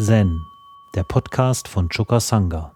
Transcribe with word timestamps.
Zen, 0.00 0.46
der 0.94 1.02
Podcast 1.02 1.66
von 1.66 1.88
Choka 1.88 2.20
Sangha. 2.20 2.72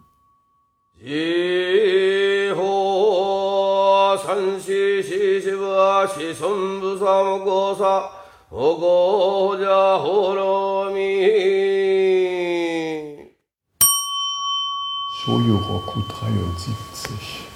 Shoyoroku 15.23 16.01
73 16.09 17.47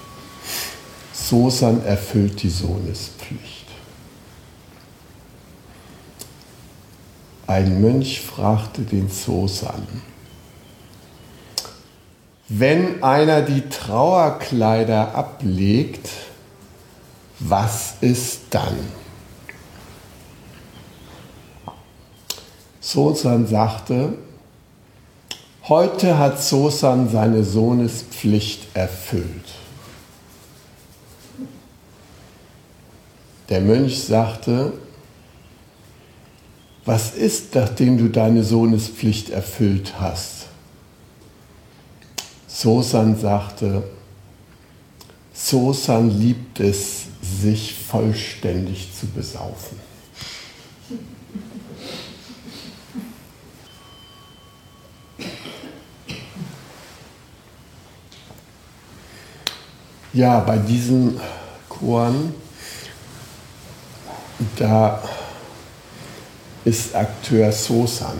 Sosan 1.12 1.84
erfüllt 1.84 2.41
die 2.41 2.49
Sohnespflicht. 2.49 3.66
Ein 7.48 7.80
Mönch 7.80 8.20
fragte 8.20 8.82
den 8.82 9.10
Sosan, 9.10 9.88
wenn 12.50 13.02
einer 13.02 13.42
die 13.42 13.70
Trauerkleider 13.70 15.16
ablegt, 15.16 16.10
was 17.40 17.96
ist 18.02 18.42
dann? 18.50 18.78
Sosan 22.82 23.48
sagte, 23.48 24.18
heute 25.70 26.18
hat 26.18 26.42
Sosan 26.42 27.09
seine 27.09 27.45
Sohnespflicht 27.45 28.76
erfüllt. 28.76 29.56
Der 33.48 33.62
Mönch 33.62 34.04
sagte, 34.04 34.73
was 36.88 37.13
ist, 37.13 37.53
nachdem 37.53 37.97
du 37.97 38.07
deine 38.07 38.43
Sohnespflicht 38.45 39.30
erfüllt 39.30 39.95
hast? 39.99 40.45
Sosan 42.47 43.19
sagte, 43.19 43.83
Sosan 45.33 46.09
liebt 46.09 46.61
es, 46.61 47.03
sich 47.21 47.75
vollständig 47.75 48.89
zu 48.97 49.05
besaufen. 49.08 49.77
Ja, 60.13 60.39
bei 60.39 60.58
diesen 60.58 61.19
Choren 61.67 62.33
da 64.55 65.03
ist 66.68 66.94
Akteur 66.94 67.50
Sosan. 67.50 68.18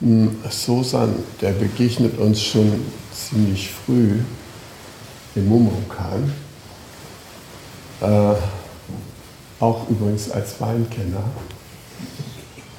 Hm, 0.00 0.36
Sosan, 0.48 1.12
der 1.40 1.50
begegnet 1.50 2.16
uns 2.18 2.40
schon 2.40 2.84
ziemlich 3.12 3.68
früh 3.68 4.20
im 5.34 5.48
Mumukan. 5.48 6.32
Äh, 8.00 8.34
auch 9.58 9.88
übrigens 9.90 10.30
als 10.30 10.60
Weinkenner. 10.60 11.24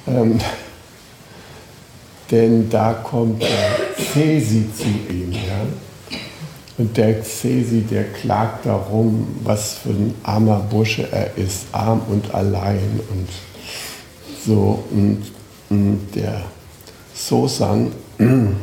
Ähm, 0.06 0.40
denn 2.30 2.70
da 2.70 2.94
kommt 2.94 3.42
der 3.42 3.78
Cesi 3.98 4.66
zu 4.74 5.12
ihm. 5.12 5.32
Ja? 5.32 6.18
Und 6.78 6.96
der 6.96 7.20
Xesi, 7.20 7.82
der 7.82 8.04
klagt 8.04 8.64
darum, 8.64 9.36
was 9.44 9.74
für 9.74 9.90
ein 9.90 10.14
armer 10.22 10.60
Bursche 10.60 11.06
er 11.12 11.36
ist, 11.36 11.66
arm 11.72 12.00
und 12.08 12.34
allein 12.34 12.98
und 13.10 13.28
so. 14.46 14.84
Und, 14.90 15.22
und 15.70 16.08
der 16.14 16.44
Sosan, 17.14 17.92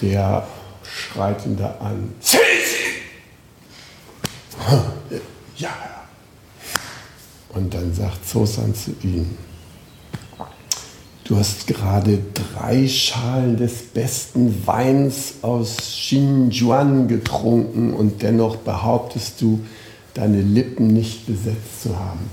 der 0.00 0.46
schreit 0.82 1.46
ihn 1.46 1.56
da 1.56 1.76
an. 1.80 2.12
Ja. 5.58 5.70
Und 7.48 7.72
dann 7.72 7.94
sagt 7.94 8.28
Sosan 8.28 8.74
zu 8.74 8.90
ihm, 9.02 9.38
Du 11.26 11.36
hast 11.36 11.66
gerade 11.66 12.20
drei 12.34 12.86
Schalen 12.86 13.56
des 13.56 13.82
besten 13.82 14.64
Weins 14.64 15.34
aus 15.42 15.76
Xinjiang 15.78 17.08
getrunken 17.08 17.94
und 17.94 18.22
dennoch 18.22 18.56
behauptest 18.56 19.42
du, 19.42 19.64
deine 20.14 20.40
Lippen 20.40 20.86
nicht 20.86 21.26
besetzt 21.26 21.82
zu 21.82 21.98
haben. 21.98 22.30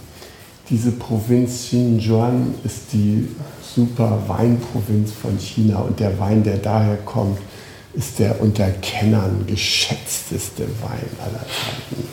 Diese 0.70 0.92
Provinz 0.92 1.66
Xinjiang 1.66 2.54
ist 2.64 2.94
die 2.94 3.28
super 3.76 4.24
Weinprovinz 4.28 5.12
von 5.12 5.38
China 5.38 5.80
und 5.80 6.00
der 6.00 6.18
Wein, 6.20 6.44
der 6.44 6.58
daher 6.58 6.98
kommt, 6.98 7.40
ist 7.94 8.20
der 8.20 8.42
unter 8.42 8.70
Kennern 8.70 9.46
geschätzteste 9.46 10.64
Wein 10.82 11.06
aller 11.20 11.46
Zeiten. 11.46 12.08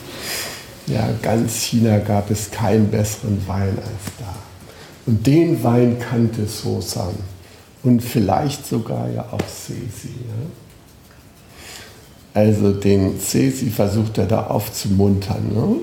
Ja, 0.87 1.09
ganz 1.21 1.55
China 1.63 1.99
gab 1.99 2.29
es 2.29 2.51
keinen 2.51 2.91
besseren 2.91 3.41
Wein 3.47 3.77
als 3.77 4.11
da. 4.19 4.35
Und 5.05 5.25
den 5.25 5.63
Wein 5.63 5.97
kannte 5.99 6.45
Sosan 6.45 7.15
und 7.83 8.03
vielleicht 8.03 8.67
sogar 8.67 9.09
ja 9.09 9.25
auch 9.31 9.47
Sesi. 9.47 10.09
Ja? 10.27 10.49
Also 12.33 12.71
den 12.73 13.19
Sesi 13.19 13.69
versucht 13.69 14.17
er 14.17 14.25
da 14.25 14.47
aufzumuntern, 14.47 15.53
ne? 15.53 15.75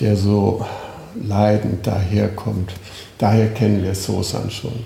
der 0.00 0.16
so 0.16 0.64
leidend 1.22 1.86
daherkommt. 1.86 2.72
Daher 3.18 3.48
kennen 3.48 3.82
wir 3.82 3.94
Sosan 3.94 4.50
schon. 4.50 4.84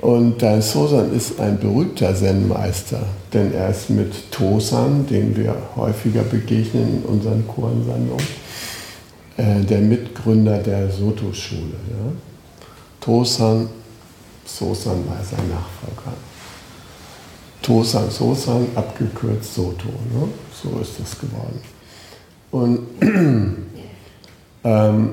Und 0.00 0.42
der 0.42 0.60
Sosan 0.60 1.12
ist 1.14 1.40
ein 1.40 1.58
berühmter 1.58 2.14
Zen-Meister, 2.14 3.02
denn 3.32 3.52
er 3.54 3.70
ist 3.70 3.88
mit 3.88 4.30
Tosan, 4.30 5.06
den 5.06 5.34
wir 5.36 5.56
häufiger 5.74 6.22
begegnen 6.22 7.02
in 7.02 7.02
unseren 7.04 7.46
Kurensammlungen, 7.48 8.26
äh, 9.38 9.62
der 9.62 9.80
Mitgründer 9.80 10.58
der 10.58 10.90
Soto-Schule. 10.90 11.76
Ja? 11.90 12.12
Tosan, 13.00 13.68
Sosan 14.44 15.08
war 15.08 15.24
sein 15.24 15.48
Nachfolger. 15.48 16.16
Tosan, 17.62 18.10
Sosan, 18.10 18.68
abgekürzt 18.74 19.54
Soto. 19.54 19.88
Ne? 19.88 20.28
So 20.62 20.78
ist 20.78 21.00
das 21.00 21.18
geworden. 21.18 21.60
Und 22.52 22.86
ähm, 24.64 25.10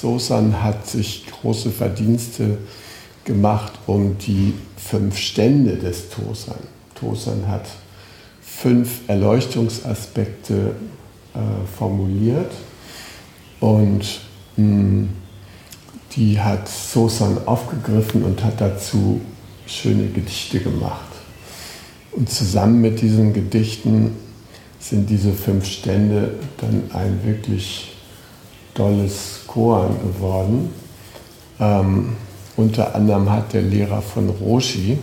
Sosan 0.00 0.62
hat 0.62 0.86
sich 0.86 1.26
große 1.26 1.70
Verdienste 1.70 2.58
gemacht 3.24 3.72
um 3.86 4.18
die 4.18 4.54
fünf 4.76 5.16
Stände 5.16 5.76
des 5.76 6.10
Tosan. 6.10 6.58
Tosan 6.94 7.46
hat 7.46 7.66
fünf 8.40 9.08
Erleuchtungsaspekte 9.08 10.74
äh, 11.34 11.38
formuliert 11.76 12.52
und 13.60 14.20
mh, 14.56 14.56
hm, 14.56 15.08
die 16.16 16.38
hat 16.38 16.68
Sosan 16.68 17.38
aufgegriffen 17.46 18.22
und 18.24 18.44
hat 18.44 18.60
dazu 18.60 19.20
schöne 19.66 20.08
Gedichte 20.08 20.60
gemacht. 20.60 21.08
Und 22.12 22.28
zusammen 22.28 22.80
mit 22.80 23.00
diesen 23.00 23.32
Gedichten 23.32 24.12
sind 24.78 25.08
diese 25.08 25.32
fünf 25.32 25.64
Stände 25.64 26.34
dann 26.58 26.90
ein 26.92 27.20
wirklich 27.24 27.92
tolles 28.74 29.40
Koan 29.46 29.96
geworden. 30.00 30.70
Ähm, 31.60 32.16
unter 32.56 32.94
anderem 32.94 33.30
hat 33.30 33.52
der 33.52 33.62
Lehrer 33.62 34.02
von 34.02 34.28
Roshi, 34.28 34.98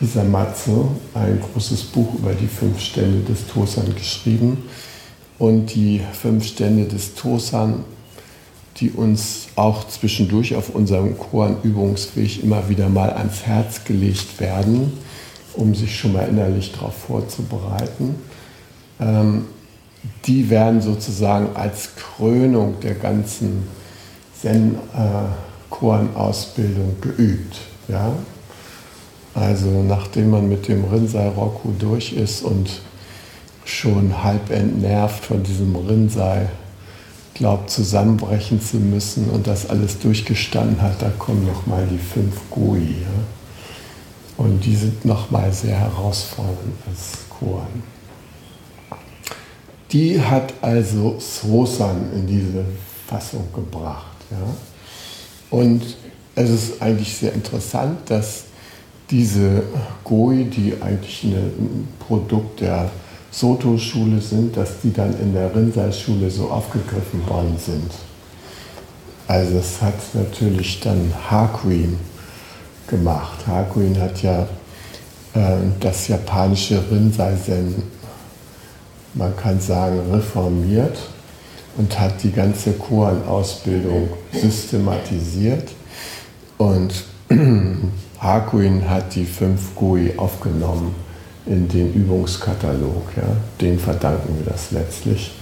Isamatsu, 0.00 0.88
ein 1.14 1.40
großes 1.40 1.84
Buch 1.84 2.14
über 2.14 2.32
die 2.32 2.46
fünf 2.46 2.80
Stände 2.80 3.20
des 3.20 3.46
Tosan 3.46 3.94
geschrieben. 3.94 4.64
Und 5.38 5.74
die 5.74 6.00
fünf 6.12 6.46
Stände 6.46 6.84
des 6.84 7.14
Tosan 7.14 7.84
die 8.78 8.90
uns 8.90 9.48
auch 9.56 9.86
zwischendurch 9.86 10.54
auf 10.56 10.70
unserem 10.70 11.16
Chorenübungsweg 11.16 12.42
immer 12.42 12.68
wieder 12.68 12.88
mal 12.88 13.10
ans 13.10 13.42
Herz 13.42 13.84
gelegt 13.84 14.40
werden, 14.40 14.92
um 15.54 15.74
sich 15.74 15.96
schon 15.96 16.12
mal 16.12 16.28
innerlich 16.28 16.72
darauf 16.72 16.94
vorzubereiten. 16.94 18.16
Ähm, 19.00 19.46
die 20.26 20.50
werden 20.50 20.80
sozusagen 20.80 21.54
als 21.54 21.90
Krönung 21.96 22.80
der 22.80 22.94
ganzen 22.94 23.68
Zen-Chorenausbildung 24.40 26.96
geübt. 27.00 27.56
Ja? 27.88 28.12
Also 29.34 29.82
nachdem 29.82 30.30
man 30.30 30.48
mit 30.48 30.68
dem 30.68 30.84
Rinzai 30.84 31.28
Roku 31.28 31.72
durch 31.78 32.12
ist 32.12 32.42
und 32.42 32.70
schon 33.64 34.22
halb 34.22 34.50
entnervt 34.50 35.24
von 35.24 35.42
diesem 35.42 35.74
Rinzai 35.74 36.48
glaubt, 37.34 37.70
zusammenbrechen 37.70 38.60
zu 38.60 38.76
müssen 38.76 39.30
und 39.30 39.46
das 39.46 39.68
alles 39.68 39.98
durchgestanden 39.98 40.80
hat, 40.80 41.02
da 41.02 41.10
kommen 41.18 41.46
nochmal 41.46 41.86
die 41.90 41.98
fünf 41.98 42.36
Gui. 42.50 43.02
Ja? 43.02 43.24
Und 44.36 44.64
die 44.64 44.76
sind 44.76 45.04
nochmal 45.04 45.52
sehr 45.52 45.76
herausfordernd 45.76 46.74
als 46.88 47.18
Koan. 47.30 47.93
Die 49.94 50.20
hat 50.20 50.52
also 50.60 51.16
Sosan 51.20 52.10
in 52.12 52.26
diese 52.26 52.64
Fassung 53.06 53.46
gebracht. 53.54 54.16
Ja? 54.28 55.56
Und 55.56 55.82
es 56.34 56.50
ist 56.50 56.82
eigentlich 56.82 57.16
sehr 57.16 57.32
interessant, 57.32 57.98
dass 58.10 58.46
diese 59.08 59.62
Goi, 60.02 60.44
die 60.44 60.74
eigentlich 60.80 61.22
ein 61.22 61.86
Produkt 62.00 62.60
der 62.60 62.90
Soto-Schule 63.30 64.20
sind, 64.20 64.56
dass 64.56 64.80
die 64.82 64.92
dann 64.92 65.14
in 65.20 65.32
der 65.32 65.54
Rinzai-Schule 65.54 66.28
so 66.28 66.48
aufgegriffen 66.50 67.24
worden 67.28 67.56
sind. 67.64 67.92
Also 69.28 69.58
es 69.58 69.80
hat 69.80 69.94
natürlich 70.14 70.80
dann 70.80 71.12
Hakuin 71.30 71.98
gemacht. 72.88 73.46
Hakuin 73.46 74.00
hat 74.00 74.20
ja 74.22 74.42
äh, 75.34 75.56
das 75.78 76.08
japanische 76.08 76.82
Rinzai-Zen, 76.90 77.74
man 79.14 79.36
kann 79.36 79.60
sagen, 79.60 80.00
reformiert 80.12 80.98
und 81.76 81.98
hat 81.98 82.22
die 82.22 82.32
ganze 82.32 82.72
Koan-Ausbildung 82.72 84.08
systematisiert. 84.32 85.70
Und 86.58 87.04
Hakuin 88.20 88.88
hat 88.88 89.14
die 89.14 89.24
fünf 89.24 89.74
Gui 89.74 90.12
aufgenommen 90.16 90.94
in 91.46 91.68
den 91.68 91.92
Übungskatalog. 91.92 93.16
Ja. 93.16 93.36
Den 93.60 93.78
verdanken 93.78 94.36
wir 94.38 94.52
das 94.52 94.70
letztlich, 94.70 95.32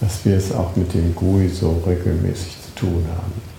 dass 0.00 0.24
wir 0.24 0.36
es 0.36 0.52
auch 0.52 0.76
mit 0.76 0.94
dem 0.94 1.14
Gui 1.14 1.48
so 1.48 1.82
regelmäßig 1.86 2.56
zu 2.62 2.86
tun 2.86 3.04
haben. 3.16 3.50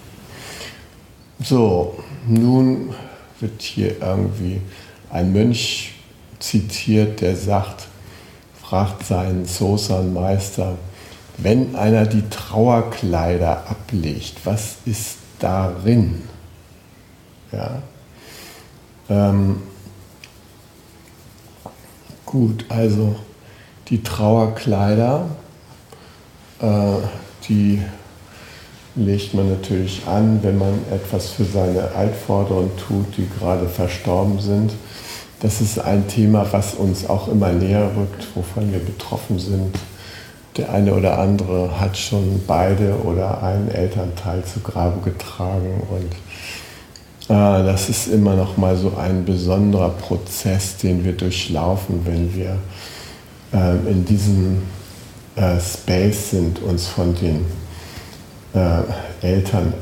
So, 1.44 1.96
nun 2.28 2.94
wird 3.40 3.62
hier 3.62 4.00
irgendwie 4.00 4.62
ein 5.10 5.34
Mönch 5.34 5.96
zitiert, 6.40 7.22
der 7.22 7.36
sagt, 7.36 7.88
fragt 8.72 9.06
seinen 9.06 9.44
Sosan-Meister, 9.44 10.78
wenn 11.38 11.76
einer 11.76 12.06
die 12.06 12.24
Trauerkleider 12.30 13.66
ablegt, 13.70 14.46
was 14.46 14.78
ist 14.86 15.18
darin? 15.40 16.22
Ja. 17.52 17.82
Ähm, 19.10 19.62
gut, 22.26 22.64
also 22.70 23.18
die 23.90 24.02
Trauerkleider, 24.04 25.26
äh, 26.62 26.94
die 27.50 27.82
legt 28.96 29.34
man 29.34 29.50
natürlich 29.50 30.08
an, 30.08 30.40
wenn 30.44 30.58
man 30.58 30.80
etwas 30.94 31.32
für 31.32 31.44
seine 31.44 31.92
Altvorderen 31.94 32.72
tut, 32.78 33.18
die 33.18 33.28
gerade 33.38 33.68
verstorben 33.68 34.40
sind. 34.40 34.72
Das 35.42 35.60
ist 35.60 35.80
ein 35.80 36.08
Thema, 36.08 36.46
was 36.52 36.76
uns 36.76 37.10
auch 37.10 37.28
immer 37.28 37.52
näher 37.52 37.90
rückt, 37.98 38.28
wovon 38.36 38.72
wir 38.72 38.80
betroffen 38.80 39.40
sind. 39.40 39.76
Der 40.58 40.72
eine 40.72 40.94
oder 40.94 41.18
andere 41.18 41.80
hat 41.80 41.98
schon 41.98 42.42
beide 42.46 42.96
oder 43.04 43.42
einen 43.42 43.70
Elternteil 43.70 44.44
zu 44.46 44.60
Grabe 44.60 45.02
getragen 45.02 45.82
und 45.90 46.14
äh, 47.30 47.64
das 47.64 47.90
ist 47.90 48.08
immer 48.08 48.36
noch 48.36 48.58
mal 48.58 48.76
so 48.76 48.94
ein 48.98 49.26
besonderer 49.26 49.90
Prozess, 49.90 50.78
den 50.78 51.04
wir 51.04 51.14
durchlaufen, 51.14 52.06
wenn 52.06 52.36
wir 52.36 52.58
äh, 53.54 53.78
in 53.90 54.06
diesem 54.06 54.62
äh, 55.38 55.60
Space 55.60 56.32
sind, 56.32 56.62
uns 56.62 56.88
von 56.88 57.16
den 57.16 57.46
äh, 58.54 59.26
Eltern 59.26 59.74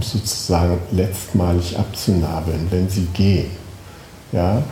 sozusagen 0.00 0.78
letztmalig 0.92 1.78
abzunabeln, 1.78 2.66
wenn 2.70 2.88
sie 2.88 3.06
gehen. 3.12 3.50
Ja? 4.32 4.62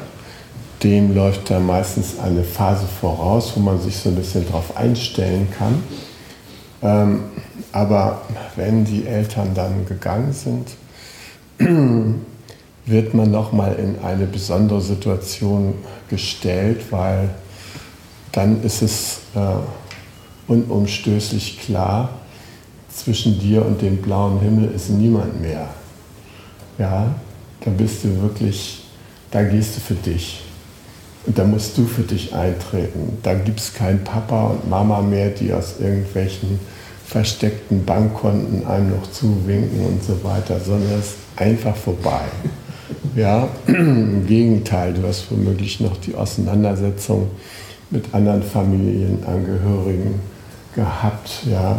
Dem 0.83 1.15
läuft 1.15 1.51
da 1.51 1.59
meistens 1.59 2.19
eine 2.19 2.45
Phase 2.45 2.87
voraus, 2.87 3.53
wo 3.57 3.61
man 3.61 3.81
sich 3.81 3.97
so 3.97 4.11
ein 4.11 4.15
bisschen 4.15 4.47
darauf 4.47 4.77
einstellen 4.77 5.49
kann. 5.57 5.83
Ähm, 6.83 7.23
aber 7.73 8.23
wenn 8.57 8.85
die 8.85 9.07
Eltern 9.07 9.55
dann 9.55 9.87
gegangen 9.87 10.33
sind, 10.33 10.69
wird 12.87 13.15
man 13.15 13.31
nochmal 13.31 13.75
in 13.75 13.99
eine 14.05 14.27
besondere 14.27 14.81
Situation 14.81 15.75
gestellt, 16.09 16.91
weil 16.91 17.31
dann 18.33 18.63
ist 18.63 18.83
es 18.83 19.21
äh, 19.35 20.51
unumstößlich 20.51 21.61
klar, 21.61 22.11
zwischen 22.89 23.39
dir 23.39 23.65
und 23.65 23.81
dem 23.83 23.99
blauen 23.99 24.41
Himmel 24.41 24.71
ist 24.73 24.91
niemand 24.91 25.41
mehr. 25.41 25.69
Ja, 26.79 27.15
da 27.61 27.71
bist 27.71 28.05
du 28.05 28.23
wirklich, 28.23 28.85
da 29.31 29.43
gehst 29.43 29.77
du 29.77 29.81
für 29.81 29.95
dich. 29.95 30.43
Da 31.35 31.45
musst 31.45 31.77
du 31.77 31.85
für 31.85 32.03
dich 32.03 32.35
eintreten. 32.35 33.19
Da 33.23 33.35
gibt 33.35 33.61
es 33.61 33.75
keinen 33.75 34.03
Papa 34.03 34.49
und 34.49 34.69
Mama 34.69 35.03
mehr, 35.03 35.31
die 35.31 35.53
aus 35.53 35.75
irgendwelchen 35.79 36.59
versteckten 37.07 37.85
Bankkonten 37.85 38.67
einem 38.67 38.91
noch 38.91 39.11
zuwinken 39.11 39.85
und 39.85 40.03
so 40.03 40.23
weiter, 40.25 40.61
sondern 40.61 40.99
es 40.99 41.07
ist 41.07 41.17
einfach 41.37 41.77
vorbei. 41.77 42.23
Ja, 43.15 43.49
im 43.67 44.27
Gegenteil, 44.27 44.95
du 44.95 45.07
hast 45.07 45.31
womöglich 45.31 45.81
noch 45.81 45.97
die 45.97 46.15
Auseinandersetzung 46.15 47.29
mit 47.91 48.15
anderen 48.15 48.43
Familienangehörigen 48.43 50.21
gehabt, 50.75 51.43
ja, 51.51 51.79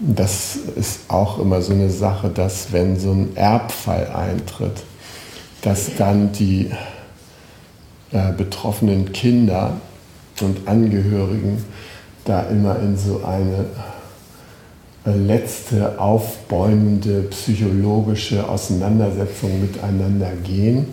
das 0.00 0.56
ist 0.76 1.00
auch 1.08 1.38
immer 1.38 1.62
so 1.62 1.72
eine 1.72 1.90
Sache, 1.90 2.28
dass 2.28 2.72
wenn 2.72 2.98
so 2.98 3.12
ein 3.12 3.36
Erbfall 3.36 4.08
eintritt, 4.08 4.82
dass 5.62 5.94
dann 5.96 6.32
die 6.32 6.70
äh, 8.16 8.32
betroffenen 8.34 9.12
Kinder 9.12 9.74
und 10.40 10.66
Angehörigen 10.66 11.62
da 12.24 12.44
immer 12.44 12.78
in 12.78 12.96
so 12.96 13.22
eine 13.24 13.66
äh, 15.04 15.14
letzte 15.14 16.00
aufbäumende 16.00 17.24
psychologische 17.30 18.48
Auseinandersetzung 18.48 19.60
miteinander 19.60 20.30
gehen 20.42 20.86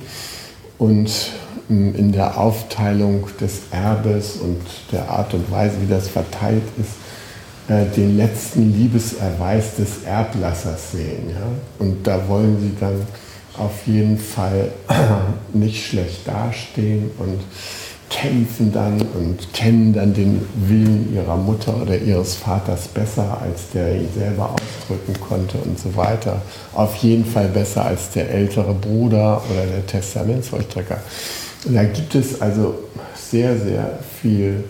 und 0.78 1.32
ähm, 1.70 1.96
in 1.96 2.12
der 2.12 2.38
Aufteilung 2.38 3.28
des 3.40 3.62
Erbes 3.72 4.36
und 4.42 4.60
der 4.92 5.10
Art 5.10 5.34
und 5.34 5.50
Weise, 5.50 5.76
wie 5.82 5.90
das 5.90 6.10
verteilt 6.10 6.64
ist, 6.78 7.72
äh, 7.72 7.86
den 7.96 8.18
letzten 8.18 8.74
Liebeserweis 8.78 9.78
des 9.78 10.04
Erblassers 10.06 10.92
sehen. 10.92 11.32
Und 11.80 12.06
da 12.06 12.28
wollen 12.28 12.60
sie 12.60 12.74
dann 12.78 13.02
auf 13.58 13.86
jeden 13.86 14.18
Fall 14.18 14.72
nicht 15.54 15.86
schlecht 15.86 16.28
dastehen 16.28 17.12
und 17.18 17.40
kämpfen 18.10 18.72
dann 18.72 19.02
und 19.02 19.54
kennen 19.54 19.92
dann 19.92 20.14
den 20.14 20.46
Willen 20.68 21.14
ihrer 21.14 21.36
Mutter 21.36 21.82
oder 21.82 21.98
ihres 21.98 22.36
Vaters 22.36 22.88
besser, 22.88 23.40
als 23.42 23.72
der 23.74 23.96
ihn 23.96 24.10
selber 24.16 24.52
ausdrücken 24.54 25.20
konnte 25.20 25.58
und 25.58 25.80
so 25.80 25.96
weiter. 25.96 26.42
Auf 26.74 26.96
jeden 26.98 27.26
Fall 27.26 27.48
besser 27.48 27.86
als 27.86 28.12
der 28.12 28.30
ältere 28.30 28.74
Bruder 28.74 29.42
oder 29.52 29.66
der 29.66 29.86
Testamentsvollstrecker. 29.88 31.02
Da 31.66 31.84
gibt 31.86 32.14
es 32.14 32.40
also 32.40 32.76
sehr, 33.16 33.58
sehr 33.58 34.00
viel 34.22 34.64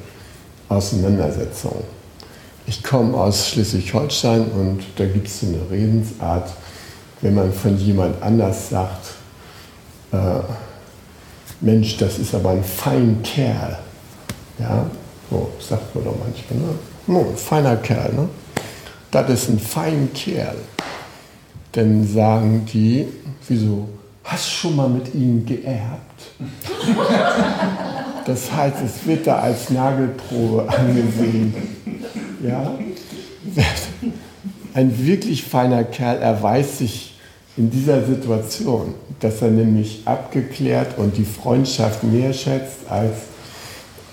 Auseinandersetzung. 0.69 1.83
Ich 2.65 2.81
komme 2.81 3.17
aus 3.17 3.49
Schleswig-Holstein 3.49 4.45
und 4.51 4.83
da 4.95 5.05
gibt 5.05 5.27
es 5.27 5.41
so 5.41 5.47
eine 5.47 5.59
Redensart, 5.69 6.49
wenn 7.23 7.33
man 7.35 7.51
von 7.53 7.77
jemand 7.77 8.21
anders 8.21 8.69
sagt, 8.69 9.13
äh, 10.11 10.17
Mensch, 11.61 11.95
das 11.97 12.19
ist 12.19 12.35
aber 12.35 12.51
ein 12.51 12.63
fein 12.63 13.23
Kerl. 13.23 13.79
Ja, 14.59 14.85
so 15.31 15.49
sagt 15.57 15.95
man 15.95 16.03
doch 16.03 16.15
manchmal, 16.19 16.59
ne? 16.59 16.75
No, 17.07 17.29
ein 17.31 17.37
feiner 17.37 17.77
Kerl, 17.77 18.13
ne? 18.13 18.27
Das 19.09 19.29
ist 19.29 19.49
ein 19.49 19.59
fein 19.59 20.09
Kerl. 20.13 20.57
Dann 21.71 22.05
sagen 22.05 22.65
die, 22.71 23.07
wieso, 23.47 23.87
hast 24.25 24.51
schon 24.51 24.75
mal 24.75 24.89
mit 24.89 25.15
ihm 25.15 25.45
geerbt? 25.45 26.23
Das 28.25 28.49
heißt, 28.53 28.77
es 28.85 29.05
wird 29.05 29.27
da 29.27 29.39
als 29.39 29.69
Nagelprobe 29.69 30.65
angesehen. 30.69 31.53
Ja? 32.41 32.73
Ein 34.73 35.05
wirklich 35.05 35.43
feiner 35.43 35.83
Kerl 35.83 36.21
erweist 36.21 36.77
sich 36.77 37.12
in 37.55 37.69
dieser 37.69 38.03
Situation, 38.05 38.95
dass 39.19 39.41
er 39.41 39.51
nämlich 39.51 40.01
abgeklärt 40.05 40.97
und 40.97 41.17
die 41.17 41.25
Freundschaft 41.25 42.03
mehr 42.03 42.33
schätzt 42.33 42.89
als, 42.89 43.15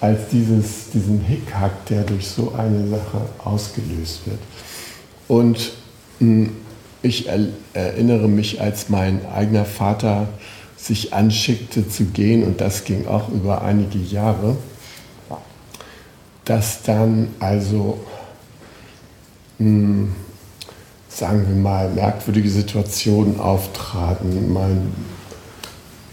als 0.01 0.29
dieses, 0.29 0.91
diesen 0.93 1.21
Hickhack, 1.21 1.87
der 1.87 2.03
durch 2.05 2.29
so 2.29 2.53
eine 2.57 2.87
Sache 2.89 3.23
ausgelöst 3.43 4.27
wird. 4.27 4.41
Und 5.27 5.73
hm, 6.19 6.51
ich 7.03 7.29
erinnere 7.73 8.29
mich, 8.29 8.61
als 8.61 8.91
mein 8.91 9.25
eigener 9.27 9.65
Vater 9.65 10.29
sich 10.77 11.15
anschickte 11.15 11.89
zu 11.89 12.07
gehen, 12.07 12.45
und 12.45 12.61
das 12.61 12.85
ging 12.85 13.07
auch 13.07 13.29
über 13.31 13.63
einige 13.63 13.99
Jahre, 13.99 14.57
dass 16.45 16.83
dann 16.83 17.29
also 17.39 18.01
hm, 19.59 20.13
sagen 21.11 21.45
wir 21.47 21.57
mal, 21.57 21.91
merkwürdige 21.91 22.49
Situationen 22.49 23.41
auftraten. 23.41 24.53
Mein 24.53 24.93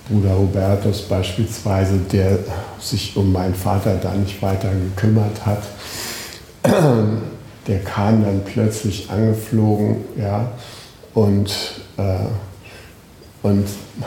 Bruder 0.09 0.37
Hubertus 0.37 1.03
beispielsweise, 1.03 1.97
der 2.11 2.39
sich 2.79 3.15
um 3.15 3.31
meinen 3.31 3.55
Vater 3.55 3.95
da 4.01 4.13
nicht 4.13 4.41
weiter 4.41 4.71
gekümmert 4.71 5.45
hat, 5.45 5.63
der 7.67 7.79
kam 7.79 8.23
dann 8.23 8.41
plötzlich 8.43 9.09
angeflogen, 9.09 9.97
ja, 10.17 10.51
und 11.13 11.49
äh, 11.97 12.27
und 13.43 13.65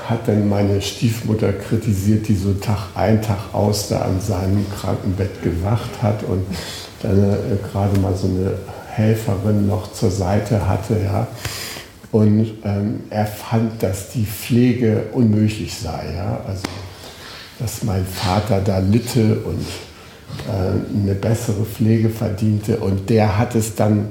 hat 0.09 0.27
dann 0.27 0.49
meine 0.49 0.83
Stiefmutter 0.83 1.53
kritisiert, 1.53 2.29
die 2.29 2.35
so 2.35 2.53
Tag 2.55 2.89
ein, 2.95 3.23
Tag 3.23 3.55
aus 3.55 3.89
da 3.89 4.01
an 4.01 4.21
seinem 4.21 4.67
Krankenbett 4.71 5.43
gewacht 5.43 6.03
hat 6.03 6.23
und 6.25 6.45
dann 7.03 7.19
äh, 7.23 7.37
gerade 7.71 7.99
mal 8.01 8.15
so 8.15 8.27
eine 8.27 8.55
Helferin 9.01 9.67
noch 9.67 9.93
zur 9.93 10.11
Seite 10.11 10.69
hatte, 10.69 11.01
ja. 11.03 11.27
Und 12.13 12.55
ähm, 12.65 13.05
er 13.11 13.27
fand, 13.27 13.83
dass 13.83 14.11
die 14.11 14.25
Pflege 14.25 15.05
unmöglich 15.13 15.75
sei, 15.75 16.15
ja. 16.17 16.41
Also, 16.47 16.63
dass 17.59 17.83
mein 17.85 18.05
Vater 18.05 18.61
da 18.61 18.79
litte 18.79 19.37
und 19.45 19.67
äh, 20.49 20.99
eine 21.03 21.15
bessere 21.15 21.65
Pflege 21.65 22.11
verdiente. 22.11 22.79
Und 22.79 23.11
der 23.11 23.39
hat 23.39 23.55
es 23.55 23.75
dann 23.75 24.09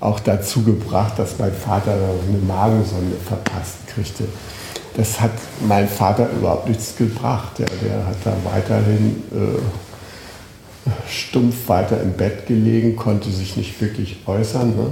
auch 0.00 0.20
dazu 0.20 0.62
gebracht, 0.62 1.18
dass 1.18 1.38
mein 1.38 1.52
Vater 1.52 1.92
eine 1.92 2.38
Magensonde 2.38 3.16
verpasst 3.24 3.86
kriegte. 3.88 4.24
Das 4.96 5.20
hat 5.20 5.32
mein 5.66 5.88
Vater 5.88 6.28
überhaupt 6.30 6.68
nichts 6.68 6.96
gebracht. 6.96 7.58
Ja, 7.58 7.66
der 7.66 8.06
hat 8.06 8.16
da 8.24 8.34
weiterhin 8.50 9.22
äh, 9.32 9.85
stumpf 11.08 11.68
weiter 11.68 12.00
im 12.00 12.12
Bett 12.12 12.46
gelegen, 12.46 12.96
konnte 12.96 13.30
sich 13.30 13.56
nicht 13.56 13.80
wirklich 13.80 14.18
äußern. 14.26 14.76
Ne? 14.76 14.88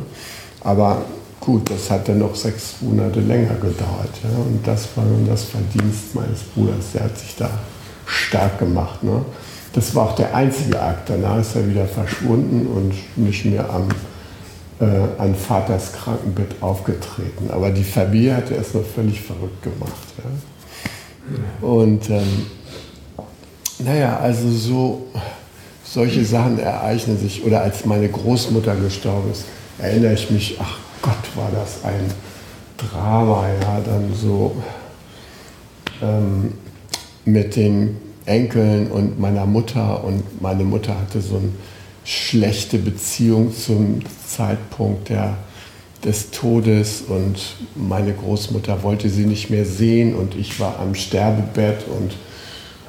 Aber 0.61 1.05
gut, 1.41 1.71
das 1.71 1.91
hat 1.91 2.09
dann 2.09 2.19
noch 2.19 2.35
sechs 2.35 2.77
Monate 2.81 3.21
länger 3.21 3.55
gedauert. 3.55 4.11
Ja? 4.23 4.37
Und 4.39 4.67
das 4.67 4.89
war 4.97 5.05
nun 5.05 5.27
das 5.27 5.45
Verdienst 5.45 6.15
meines 6.15 6.41
Bruders. 6.43 6.93
Der 6.95 7.05
hat 7.05 7.19
sich 7.19 7.37
da 7.37 7.51
stark 8.07 8.59
gemacht. 8.59 9.03
Ne? 9.03 9.25
Das 9.73 9.95
war 9.95 10.11
auch 10.11 10.15
der 10.15 10.35
einzige 10.35 10.81
Akt. 10.81 11.11
Danach 11.11 11.39
ist 11.39 11.57
er 11.57 11.69
wieder 11.69 11.87
verschwunden 11.87 12.67
und 12.67 12.95
nicht 13.17 13.45
mehr 13.45 13.69
am 13.71 13.89
äh, 14.81 14.85
an 15.19 15.35
Vaters 15.35 15.93
Krankenbett 15.93 16.61
aufgetreten. 16.61 17.51
Aber 17.51 17.71
die 17.71 17.85
Familie 17.85 18.37
hatte 18.37 18.55
es 18.55 18.75
noch 18.75 18.85
völlig 18.85 19.21
verrückt 19.21 19.63
gemacht. 19.63 19.93
Ja. 20.19 21.69
Und 21.69 22.11
ähm, 22.11 22.47
naja, 23.79 24.19
also 24.19 24.51
so 24.51 25.07
solche 25.95 26.25
Sachen 26.25 26.59
ereignen 26.59 27.19
sich. 27.19 27.45
Oder 27.45 27.63
als 27.63 27.87
meine 27.87 28.09
Großmutter 28.09 28.75
gestorben 28.75 29.31
ist, 29.31 29.45
erinnere 29.79 30.15
ich 30.15 30.29
mich, 30.31 30.59
ach 30.61 30.79
Gott, 31.01 31.37
war 31.37 31.51
das 31.53 31.85
ein 31.85 32.13
Drama, 32.77 33.47
ja, 33.63 33.81
dann 33.81 34.13
so 34.13 34.57
ähm, 36.03 36.53
mit 37.25 37.55
den 37.55 37.97
Enkeln 38.27 38.91
und 38.91 39.21
meiner 39.21 39.47
Mutter. 39.47 40.03
Und 40.03 40.43
meine 40.43 40.65
Mutter 40.65 40.99
hatte 40.99 41.21
so 41.21 41.37
ein 41.37 41.55
schlechte 42.05 42.79
Beziehung 42.79 43.55
zum 43.55 44.01
Zeitpunkt 44.27 45.09
der, 45.11 45.37
des 46.05 46.33
Todes 46.33 47.03
und 47.09 47.39
meine 47.75 48.13
Großmutter 48.13 48.83
wollte 48.83 49.09
sie 49.09 49.25
nicht 49.25 49.49
mehr 49.49 49.65
sehen 49.65 50.15
und 50.15 50.35
ich 50.37 50.61
war 50.61 50.79
am 50.79 50.95
Sterbebett 50.95 51.87
und 51.89 52.15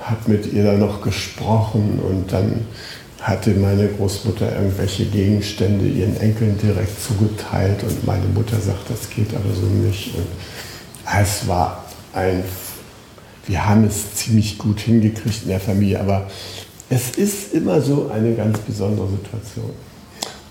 habe 0.06 0.32
mit 0.32 0.52
ihr 0.52 0.64
dann 0.64 0.80
noch 0.80 1.02
gesprochen 1.02 2.00
und 2.00 2.32
dann 2.32 2.68
hatte 3.22 3.52
meine 3.52 3.88
Großmutter 3.88 4.56
irgendwelche 4.56 5.06
Gegenstände 5.06 5.88
ihren 5.88 6.20
Enkeln 6.20 6.58
direkt 6.58 7.02
zugeteilt 7.02 7.84
und 7.84 8.06
meine 8.06 8.28
Mutter 8.28 8.60
sagt, 8.60 8.90
das 8.90 9.10
geht 9.10 9.34
aber 9.34 9.54
so 9.54 9.66
nicht. 9.66 10.16
Und 10.16 10.28
es 11.20 11.48
war 11.48 11.86
ein, 12.14 12.44
wir 13.48 13.66
haben 13.66 13.86
es 13.86 14.16
ziemlich 14.16 14.58
gut 14.58 14.80
hingekriegt 14.80 15.44
in 15.44 15.50
der 15.50 15.60
Familie, 15.60 16.00
aber 16.00 16.28
es 16.90 17.12
ist 17.12 17.54
immer 17.54 17.82
so 17.82 18.12
eine 18.14 18.34
ganz 18.36 18.60
besondere 18.60 19.08
Situation. 19.10 19.72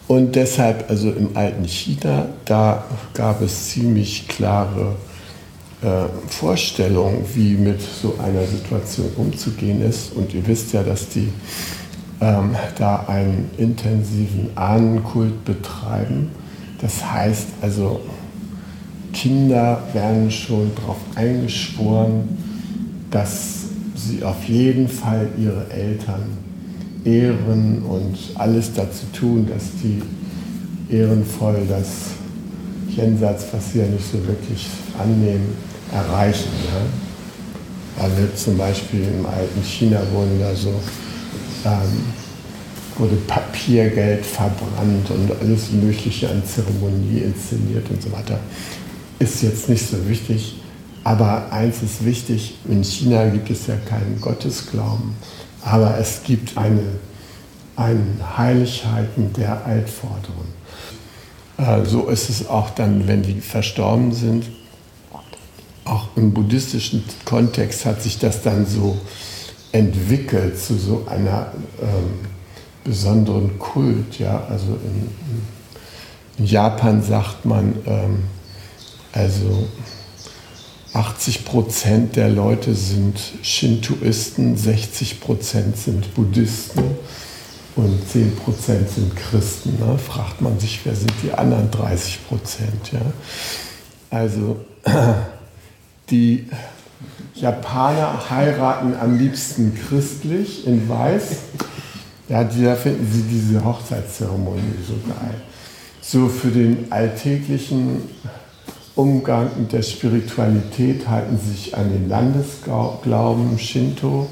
Und 0.06 0.34
deshalb, 0.34 0.90
also 0.90 1.10
im 1.10 1.36
alten 1.36 1.64
China, 1.64 2.26
da 2.44 2.84
gab 3.14 3.40
es 3.40 3.70
ziemlich 3.70 4.28
klare 4.28 4.96
äh, 5.82 6.06
Vorstellungen, 6.28 7.24
wie 7.34 7.54
mit 7.54 7.80
so 7.80 8.18
einer 8.22 8.46
Situation 8.46 9.10
umzugehen 9.16 9.82
ist. 9.82 10.12
Und 10.14 10.34
ihr 10.34 10.46
wisst 10.46 10.72
ja, 10.72 10.82
dass 10.82 11.08
die 11.08 11.28
ähm, 12.20 12.54
da 12.78 13.04
einen 13.08 13.50
intensiven 13.56 14.50
Ahnenkult 14.54 15.44
betreiben. 15.44 16.30
Das 16.80 17.04
heißt 17.04 17.48
also, 17.62 18.00
Kinder 19.12 19.82
werden 19.92 20.30
schon 20.30 20.72
darauf 20.74 20.98
eingeschworen, 21.14 22.28
dass 23.10 23.64
sie 23.94 24.22
auf 24.22 24.44
jeden 24.44 24.88
Fall 24.88 25.28
ihre 25.38 25.70
Eltern 25.70 26.22
ehren 27.04 27.82
und 27.82 28.16
alles 28.34 28.72
dazu 28.74 29.06
tun, 29.12 29.46
dass 29.46 29.64
die 29.82 30.02
ehrenvoll 30.94 31.62
das 31.68 32.14
Jenseits, 32.96 33.46
was 33.52 33.72
sie 33.72 33.80
ja 33.80 33.86
nicht 33.86 34.04
so 34.04 34.24
wirklich 34.26 34.66
annehmen, 34.98 35.56
erreichen. 35.92 36.50
Ja? 36.66 38.02
Weil 38.02 38.28
zum 38.34 38.56
Beispiel 38.56 39.02
im 39.18 39.26
alten 39.26 39.62
China 39.62 40.00
wurden 40.12 40.38
da 40.38 40.54
so 40.54 40.74
ähm, 41.64 42.04
wurde 42.96 43.16
Papiergeld 43.16 44.24
verbrannt 44.24 45.10
und 45.10 45.32
alles 45.40 45.70
Mögliche 45.72 46.30
an 46.30 46.42
Zeremonie 46.44 47.18
inszeniert 47.18 47.88
und 47.90 48.02
so 48.02 48.12
weiter. 48.12 48.38
Ist 49.18 49.42
jetzt 49.42 49.68
nicht 49.68 49.86
so 49.86 50.08
wichtig. 50.08 50.60
Aber 51.02 51.52
eins 51.52 51.82
ist 51.82 52.04
wichtig, 52.04 52.54
in 52.66 52.82
China 52.82 53.26
gibt 53.26 53.50
es 53.50 53.66
ja 53.66 53.76
keinen 53.76 54.18
Gottesglauben, 54.22 55.14
aber 55.62 55.98
es 55.98 56.22
gibt 56.24 56.56
eine, 56.56 56.82
ein 57.76 58.20
Heilighalten 58.38 59.32
der 59.34 59.66
Altvorderen. 59.66 60.54
Äh, 61.58 61.84
so 61.84 62.08
ist 62.08 62.30
es 62.30 62.48
auch 62.48 62.70
dann, 62.70 63.06
wenn 63.06 63.22
die 63.22 63.40
verstorben 63.40 64.12
sind. 64.12 64.46
Auch 65.84 66.08
im 66.16 66.32
buddhistischen 66.32 67.04
Kontext 67.26 67.84
hat 67.84 68.02
sich 68.02 68.18
das 68.18 68.40
dann 68.40 68.64
so 68.66 68.98
entwickelt 69.74 70.58
zu 70.58 70.78
so 70.78 71.04
einer 71.08 71.48
ähm, 71.82 72.28
besonderen 72.84 73.58
Kult. 73.58 74.18
Ja? 74.20 74.44
Also 74.48 74.78
in, 74.84 75.10
in 76.38 76.46
Japan 76.46 77.02
sagt 77.02 77.44
man, 77.44 77.74
ähm, 77.86 78.22
also 79.12 79.66
80 80.92 81.44
Prozent 81.44 82.14
der 82.14 82.28
Leute 82.28 82.72
sind 82.74 83.18
Shintoisten, 83.42 84.56
60 84.56 85.20
Prozent 85.20 85.76
sind 85.76 86.14
Buddhisten 86.14 86.84
und 87.74 88.08
10 88.08 88.36
Prozent 88.36 88.88
sind 88.88 89.16
Christen. 89.16 89.76
Ne? 89.80 89.98
Fragt 89.98 90.40
man 90.40 90.60
sich, 90.60 90.78
wer 90.84 90.94
sind 90.94 91.12
die 91.24 91.32
anderen 91.32 91.68
30 91.72 92.28
Prozent? 92.28 92.92
Ja? 92.92 93.00
Also 94.10 94.60
die 96.10 96.46
Japaner 97.36 98.30
heiraten 98.30 98.94
am 99.00 99.18
liebsten 99.18 99.74
christlich 99.74 100.66
in 100.66 100.88
Weiß. 100.88 101.36
Ja, 102.28 102.44
da 102.44 102.76
finden 102.76 103.08
sie 103.12 103.22
diese 103.22 103.64
Hochzeitszeremonie 103.64 104.62
so 104.86 104.94
geil. 105.06 105.34
So 106.00 106.28
für 106.28 106.48
den 106.48 106.86
alltäglichen 106.90 108.02
Umgang 108.94 109.50
mit 109.58 109.72
der 109.72 109.82
Spiritualität 109.82 111.08
halten 111.08 111.36
sich 111.38 111.76
an 111.76 111.90
den 111.92 112.08
Landesglauben 112.08 113.58
Shinto. 113.58 114.28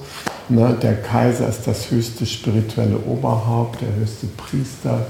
Ne, 0.48 0.76
der 0.80 1.02
Kaiser 1.02 1.48
ist 1.48 1.66
das 1.66 1.90
höchste 1.90 2.24
spirituelle 2.24 2.98
Oberhaupt, 2.98 3.80
der 3.80 3.94
höchste 3.96 4.26
Priester 4.26 5.06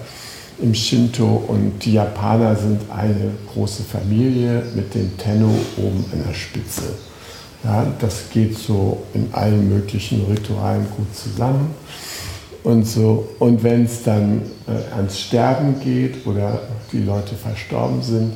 im 0.61 0.75
Shinto 0.75 1.45
und 1.49 1.85
die 1.85 1.95
Japaner 1.95 2.57
sind 2.57 2.81
eine 2.91 3.33
große 3.53 3.83
Familie 3.83 4.63
mit 4.75 4.95
dem 4.95 5.17
Tenno 5.19 5.51
oben 5.77 6.05
an 6.13 6.25
der 6.27 6.35
Spitze. 6.35 6.95
Ja, 7.65 7.87
das 8.01 8.31
geht 8.31 8.59
so 8.59 9.03
in 9.15 9.29
allen 9.33 9.69
möglichen 9.69 10.25
Ritualen 10.27 10.87
gut 10.97 11.15
zusammen. 11.15 11.75
Und, 12.65 12.87
so. 12.87 13.29
und 13.39 13.63
wenn 13.63 13.85
es 13.85 14.03
dann 14.03 14.43
äh, 14.67 14.95
ans 14.95 15.21
Sterben 15.21 15.81
geht 15.81 16.27
oder 16.27 16.61
die 16.93 17.03
Leute 17.03 17.35
verstorben 17.35 18.03
sind, 18.03 18.33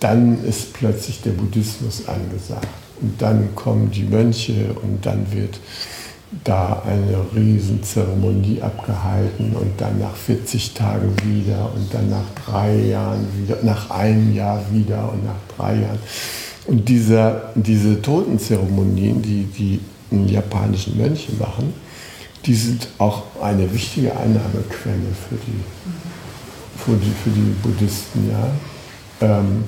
dann 0.00 0.44
ist 0.44 0.72
plötzlich 0.74 1.22
der 1.22 1.32
Buddhismus 1.32 2.06
angesagt. 2.06 2.68
Und 3.00 3.20
dann 3.20 3.54
kommen 3.54 3.90
die 3.90 4.04
Mönche 4.04 4.74
und 4.82 5.04
dann 5.04 5.26
wird 5.32 5.58
da 6.42 6.82
eine 6.84 7.24
Riesenzeremonie 7.34 8.60
abgehalten 8.60 9.54
und 9.54 9.80
dann 9.80 10.00
nach 10.00 10.14
40 10.14 10.74
Tagen 10.74 11.14
wieder 11.24 11.70
und 11.74 11.92
dann 11.94 12.10
nach 12.10 12.44
drei 12.44 12.76
Jahren 12.76 13.26
wieder, 13.36 13.58
nach 13.62 13.90
einem 13.90 14.34
Jahr 14.34 14.60
wieder 14.72 15.12
und 15.12 15.24
nach 15.24 15.56
drei 15.56 15.74
Jahren. 15.76 15.98
Und 16.66 16.88
dieser, 16.88 17.52
diese 17.54 18.00
Totenzeremonien, 18.00 19.20
die 19.20 19.44
die 19.44 19.80
japanischen 20.32 20.96
Mönche 20.96 21.32
machen, 21.38 21.74
die 22.46 22.54
sind 22.54 22.88
auch 22.98 23.22
eine 23.42 23.72
wichtige 23.72 24.16
Einnahmequelle 24.16 25.12
für 25.28 25.36
die, 25.36 25.62
für 26.76 26.96
die, 26.96 27.12
für 27.22 27.30
die 27.30 27.54
Buddhisten. 27.62 28.30
Ja. 28.30 29.38
Ähm, 29.38 29.64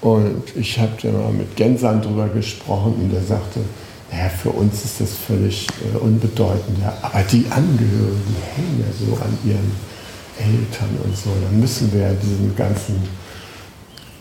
und 0.00 0.56
ich 0.56 0.78
habe 0.78 0.92
da 1.02 1.12
mal 1.12 1.32
mit 1.32 1.54
Gensan 1.54 2.02
drüber 2.02 2.28
gesprochen 2.28 2.94
und 2.94 3.12
der 3.12 3.22
sagte, 3.22 3.60
naja, 4.10 4.28
für 4.28 4.50
uns 4.50 4.84
ist 4.84 5.00
das 5.00 5.10
völlig 5.12 5.66
äh, 5.94 5.98
unbedeutend. 5.98 6.78
Ja. 6.80 6.96
Aber 7.02 7.22
die 7.22 7.46
Angehörigen, 7.50 8.22
die 8.28 8.60
hängen 8.60 8.84
ja 8.84 9.06
so 9.06 9.14
an 9.22 9.38
ihren 9.44 9.72
Eltern 10.38 10.90
und 11.04 11.16
so. 11.16 11.30
Dann 11.42 11.60
müssen 11.60 11.92
wir 11.92 12.00
ja 12.00 12.12
diesen 12.14 12.54
ganzen 12.56 12.96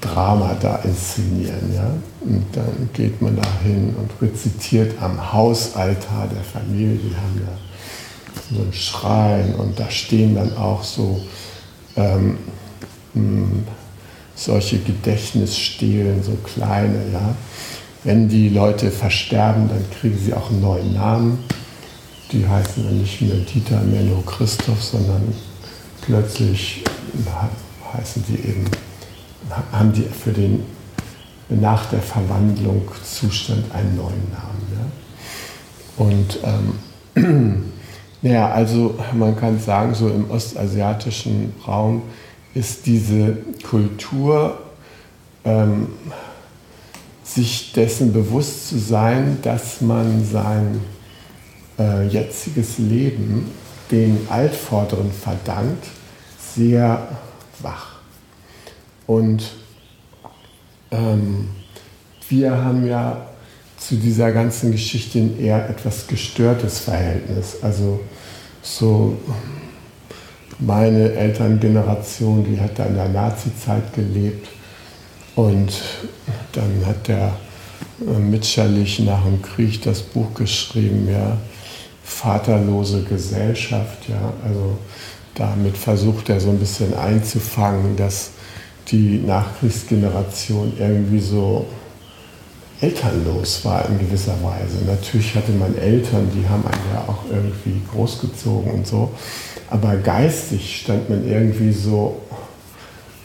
Drama 0.01 0.55
da 0.60 0.77
inszenieren. 0.77 1.74
Ja? 1.74 1.91
Und 2.22 2.46
dann 2.53 2.89
geht 2.93 3.22
man 3.22 3.36
da 3.36 3.48
hin 3.63 3.96
und 3.98 4.12
rezitiert 4.22 5.01
am 5.01 5.31
Hausaltar 5.31 6.27
der 6.27 6.43
Familie. 6.43 6.98
Die 6.98 7.15
haben 7.15 7.41
da 7.46 8.55
so 8.55 8.62
einen 8.62 8.74
Schrein 8.74 9.55
und 9.55 9.79
da 9.79 9.89
stehen 9.89 10.36
dann 10.36 10.58
auch 10.58 10.84
so 10.84 11.22
ähm, 11.96 12.38
hm, 13.13 13.63
solche 14.36 14.79
Gedächtnisstelen, 14.79 16.24
so 16.24 16.34
kleine. 16.43 17.12
Ja? 17.13 17.36
Wenn 18.03 18.27
die 18.27 18.50
Leute 18.50 18.89
versterben, 18.91 19.70
dann 19.70 19.86
kriegen 20.00 20.17
sie 20.17 20.34
auch 20.34 20.50
einen 20.50 20.62
neuen 20.62 20.93
Namen. 20.93 21.39
Die 22.31 22.48
heißen 22.48 22.84
dann 22.84 23.00
nicht 23.00 23.22
mehr 23.22 23.36
Dieter 23.36 23.81
Menno 23.81 24.22
Christoph, 24.22 24.81
sondern 24.81 25.34
plötzlich 26.01 26.84
heißen 27.93 28.24
die 28.27 28.48
eben 28.48 28.65
haben 29.72 29.93
die 29.93 30.03
für 30.03 30.31
den 30.31 30.63
nach 31.50 31.86
der 31.88 32.01
Verwandlung 32.01 32.88
Zustand 33.03 33.65
einen 33.74 33.98
neuen 33.98 34.31
Namen. 34.31 34.67
Ja? 34.77 36.05
Und 36.05 36.39
ähm, 37.15 37.74
naja, 38.22 38.51
also 38.51 38.98
man 39.13 39.36
kann 39.36 39.60
sagen, 39.60 39.93
so 39.93 40.08
im 40.08 40.29
ostasiatischen 40.31 41.53
Raum 41.67 42.03
ist 42.53 42.86
diese 42.86 43.38
Kultur, 43.70 44.60
ähm, 45.43 45.88
sich 47.24 47.72
dessen 47.74 48.13
bewusst 48.13 48.70
zu 48.70 48.77
sein, 48.77 49.39
dass 49.41 49.81
man 49.81 50.25
sein 50.25 50.81
äh, 51.79 52.08
jetziges 52.08 52.77
Leben 52.77 53.50
den 53.89 54.27
Altvorderen 54.29 55.12
verdankt, 55.12 55.86
sehr 56.55 57.08
wach. 57.62 57.90
Und 59.12 59.44
ähm, 60.89 61.50
wir 62.30 62.63
haben 62.63 62.88
ja 62.88 63.25
zu 63.77 63.96
dieser 63.96 64.32
ganzen 64.32 64.72
Geschichte 64.72 65.20
ein 65.20 65.38
eher 65.38 65.70
etwas 65.70 66.08
gestörtes 66.08 66.80
Verhältnis. 66.80 67.58
Also 67.62 68.00
so 68.62 69.18
meine 70.60 71.12
Elterngeneration, 71.12 72.46
die 72.46 72.62
hat 72.62 72.80
da 72.80 72.86
in 72.86 72.96
der 72.96 73.10
Nazi-Zeit 73.10 73.94
gelebt. 73.94 74.48
Und 75.36 75.74
dann 76.53 76.86
hat 76.86 77.10
der 77.10 77.34
äh, 78.00 78.18
Mitscherlich 78.18 79.00
nach 79.00 79.25
dem 79.25 79.41
Krieg 79.41 79.82
das 79.82 80.01
Buch 80.03 80.34
geschrieben, 80.36 81.10
ja, 81.12 81.38
Vaterlose 82.01 83.03
Gesellschaft, 83.03 84.08
ja, 84.08 84.34
also 84.46 84.77
damit 85.36 85.77
versucht 85.77 86.30
er 86.30 86.39
so 86.39 86.50
ein 86.50 86.60
bisschen 86.60 86.94
einzufangen, 86.94 87.96
dass 87.98 88.32
die 88.91 89.21
Nachkriegsgeneration 89.25 90.74
irgendwie 90.77 91.19
so 91.19 91.65
elternlos 92.81 93.63
war 93.63 93.88
in 93.88 94.00
gewisser 94.00 94.36
Weise. 94.43 94.83
Natürlich 94.86 95.36
hatte 95.36 95.51
man 95.51 95.77
Eltern, 95.77 96.29
die 96.33 96.48
haben 96.48 96.65
einen 96.65 96.83
ja 96.93 97.05
auch 97.07 97.24
irgendwie 97.29 97.81
großgezogen 97.91 98.71
und 98.71 98.88
so, 98.88 99.12
aber 99.69 99.95
geistig 99.98 100.81
stand 100.81 101.10
man 101.10 101.27
irgendwie 101.27 101.71
so 101.71 102.21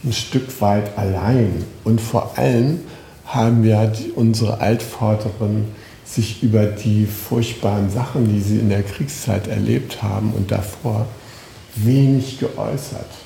ein 0.04 0.12
Stück 0.12 0.61
weit 0.61 0.96
allein. 0.96 1.64
Und 1.85 2.00
vor 2.00 2.38
allem 2.38 2.80
haben 3.25 3.64
ja 3.64 3.87
die, 3.87 4.12
unsere 4.12 4.61
Altvorderen 4.61 5.64
sich 6.04 6.42
über 6.42 6.66
die 6.66 7.06
furchtbaren 7.06 7.90
Sachen, 7.90 8.32
die 8.32 8.40
sie 8.40 8.58
in 8.58 8.68
der 8.68 8.82
Kriegszeit 8.82 9.49
erlebt 9.49 10.02
haben 10.02 10.32
und 10.37 10.52
davor, 10.52 11.06
wenig 11.75 12.38
geäußert 12.38 13.25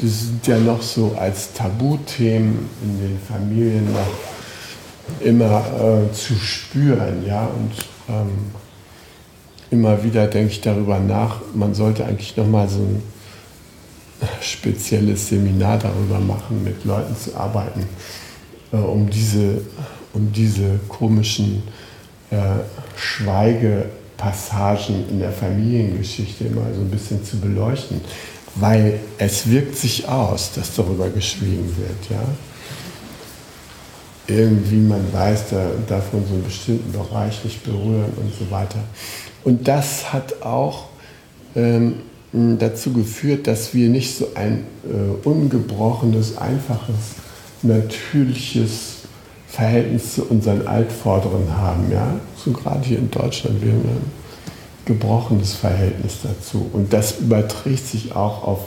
das 0.00 0.20
sind 0.20 0.46
ja 0.46 0.56
noch 0.58 0.80
so 0.80 1.14
als 1.18 1.52
Tabuthemen 1.52 2.70
in 2.82 3.00
den 3.00 3.18
Familien 3.18 3.92
noch 3.92 4.08
immer 5.20 5.62
äh, 5.78 6.10
zu 6.12 6.34
spüren, 6.34 7.26
ja, 7.26 7.46
und 7.46 7.72
ähm, 8.08 8.30
immer 9.70 10.02
wieder 10.02 10.26
denke 10.26 10.52
ich 10.52 10.62
darüber 10.62 10.98
nach, 10.98 11.42
man 11.54 11.74
sollte 11.74 12.06
eigentlich 12.06 12.34
nochmal 12.36 12.68
so 12.68 12.78
ein 12.78 13.02
spezielles 14.40 15.28
Seminar 15.28 15.78
darüber 15.78 16.18
machen, 16.18 16.64
mit 16.64 16.84
Leuten 16.84 17.14
zu 17.16 17.36
arbeiten, 17.36 17.86
äh, 18.72 18.76
um, 18.76 19.08
diese, 19.10 19.60
um 20.14 20.32
diese 20.32 20.80
komischen 20.88 21.62
äh, 22.30 22.36
Schweigepassagen 22.96 25.10
in 25.10 25.18
der 25.18 25.32
Familiengeschichte 25.32 26.44
immer 26.44 26.72
so 26.74 26.80
ein 26.80 26.90
bisschen 26.90 27.22
zu 27.24 27.38
beleuchten 27.38 28.00
weil 28.56 29.00
es 29.18 29.48
wirkt 29.48 29.76
sich 29.76 30.08
aus, 30.08 30.52
dass 30.54 30.74
darüber 30.74 31.08
geschwiegen 31.08 31.74
wird. 31.76 32.10
Ja? 32.10 32.22
Irgendwie 34.26 34.76
man 34.76 35.12
weiß, 35.12 35.50
da 35.50 35.70
darf 35.88 36.12
man 36.12 36.26
so 36.26 36.34
einen 36.34 36.44
bestimmten 36.44 36.92
Bereich 36.92 37.44
nicht 37.44 37.64
berühren 37.64 38.12
und 38.16 38.32
so 38.38 38.50
weiter. 38.50 38.80
Und 39.44 39.66
das 39.66 40.12
hat 40.12 40.42
auch 40.42 40.86
ähm, 41.56 41.94
dazu 42.32 42.92
geführt, 42.92 43.46
dass 43.46 43.74
wir 43.74 43.88
nicht 43.88 44.16
so 44.16 44.28
ein 44.34 44.64
äh, 44.84 45.26
ungebrochenes, 45.26 46.38
einfaches, 46.38 47.16
natürliches 47.62 48.98
Verhältnis 49.48 50.14
zu 50.14 50.24
unseren 50.26 50.66
Altvorderen 50.66 51.56
haben. 51.56 51.90
Ja? 51.90 52.20
So 52.36 52.52
gerade 52.52 52.84
hier 52.84 52.98
in 52.98 53.10
Deutschland, 53.10 53.60
wir 53.62 53.72
gebrochenes 54.84 55.54
Verhältnis 55.54 56.18
dazu. 56.22 56.70
Und 56.72 56.92
das 56.92 57.18
überträgt 57.18 57.86
sich 57.86 58.14
auch 58.14 58.44
auf 58.44 58.60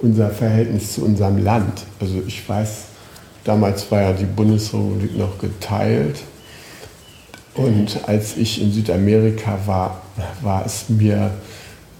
unser 0.00 0.30
Verhältnis 0.30 0.94
zu 0.94 1.04
unserem 1.04 1.42
Land. 1.42 1.82
Also 2.00 2.22
ich 2.26 2.46
weiß, 2.48 2.84
damals 3.44 3.90
war 3.90 4.02
ja 4.02 4.12
die 4.12 4.24
Bundesrepublik 4.24 5.16
noch 5.16 5.38
geteilt. 5.38 6.20
Und 7.54 8.00
als 8.06 8.36
ich 8.36 8.60
in 8.60 8.72
Südamerika 8.72 9.58
war, 9.66 10.02
war 10.42 10.66
es 10.66 10.88
mir 10.88 11.30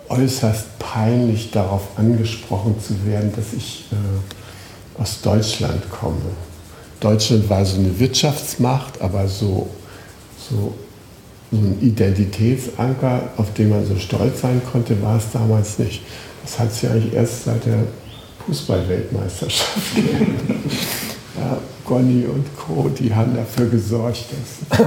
äußerst 0.09 0.79
peinlich, 0.79 1.51
darauf 1.51 1.83
angesprochen 1.97 2.77
zu 2.81 3.07
werden, 3.07 3.33
dass 3.35 3.53
ich 3.57 3.87
äh, 3.93 5.01
aus 5.01 5.23
Deutschland 5.23 5.89
komme. 5.91 6.17
Deutschland 7.01 7.49
war 7.49 7.65
so 7.65 7.79
eine 7.79 7.99
Wirtschaftsmacht, 7.99 9.01
aber 9.01 9.29
so, 9.29 9.69
so 9.69 9.69
so 10.51 10.75
ein 11.53 11.79
Identitätsanker, 11.81 13.31
auf 13.37 13.53
den 13.55 13.71
man 13.71 13.87
so 13.87 13.97
stolz 13.97 14.41
sein 14.41 14.61
konnte, 14.71 15.01
war 15.03 15.19
es 15.19 15.31
damals 15.33 15.79
nicht. 15.79 16.03
Das 16.43 16.59
hat 16.59 16.83
ja 16.83 16.91
eigentlich 16.91 17.15
erst 17.15 17.45
seit 17.45 17.65
der 17.65 17.85
Fußballweltmeisterschaft 18.47 19.95
gegeben. 19.95 20.37
ja, 21.39 21.59
Gonny 21.85 22.25
und 22.25 22.45
Co., 22.57 22.89
die 22.89 23.15
haben 23.15 23.35
dafür 23.35 23.67
gesorgt, 23.67 24.25
dass 24.31 24.79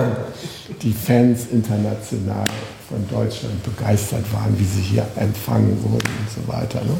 die 0.81 0.93
Fans 0.93 1.47
international 1.51 2.47
von 2.87 3.07
Deutschland 3.09 3.63
begeistert 3.63 4.25
waren, 4.33 4.57
wie 4.57 4.65
sie 4.65 4.81
hier 4.81 5.05
empfangen 5.15 5.77
wurden 5.83 6.09
und 6.19 6.29
so 6.29 6.51
weiter. 6.51 6.83
Ne? 6.83 6.97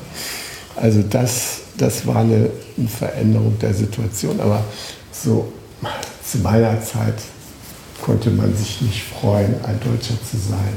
Also 0.76 1.02
das, 1.02 1.62
das 1.78 2.06
war 2.06 2.18
eine, 2.18 2.50
eine 2.78 2.88
Veränderung 2.88 3.58
der 3.60 3.74
Situation, 3.74 4.40
aber 4.40 4.64
so 5.12 5.52
zu 6.24 6.40
meiner 6.40 6.82
Zeit 6.82 7.16
konnte 8.08 8.30
man 8.30 8.56
sich 8.56 8.82
nicht 8.82 9.04
freuen, 9.04 9.54
ein 9.66 9.80
Deutscher 9.82 10.16
zu 10.24 10.38
sein. 10.38 10.74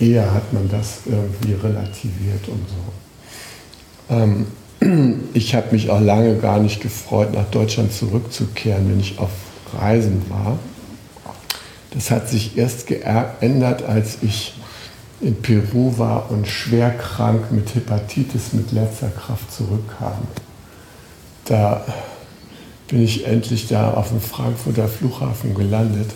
Ja. 0.00 0.04
Eher 0.04 0.34
hat 0.34 0.52
man 0.52 0.68
das 0.68 1.02
irgendwie 1.06 1.52
relativiert 1.52 2.48
und 2.48 2.66
so. 2.68 4.14
Ähm, 4.82 5.20
ich 5.32 5.54
habe 5.54 5.68
mich 5.70 5.90
auch 5.90 6.00
lange 6.00 6.36
gar 6.38 6.58
nicht 6.58 6.80
gefreut, 6.80 7.32
nach 7.32 7.48
Deutschland 7.52 7.92
zurückzukehren, 7.92 8.90
wenn 8.90 8.98
ich 8.98 9.20
auf 9.20 9.30
Reisen 9.78 10.24
war. 10.28 10.58
Das 11.92 12.10
hat 12.10 12.28
sich 12.28 12.58
erst 12.58 12.88
geändert, 12.88 13.84
als 13.84 14.18
ich 14.22 14.54
in 15.20 15.40
Peru 15.40 15.98
war 15.98 16.32
und 16.32 16.48
schwer 16.48 16.90
krank 16.90 17.52
mit 17.52 17.76
Hepatitis 17.76 18.54
mit 18.54 18.72
letzter 18.72 19.08
Kraft 19.08 19.52
zurückkam. 19.52 20.18
Da 21.44 21.84
bin 22.88 23.02
ich 23.02 23.26
endlich 23.26 23.68
da 23.68 23.94
auf 23.94 24.08
dem 24.08 24.20
Frankfurter 24.20 24.88
Flughafen 24.88 25.54
gelandet. 25.54 26.10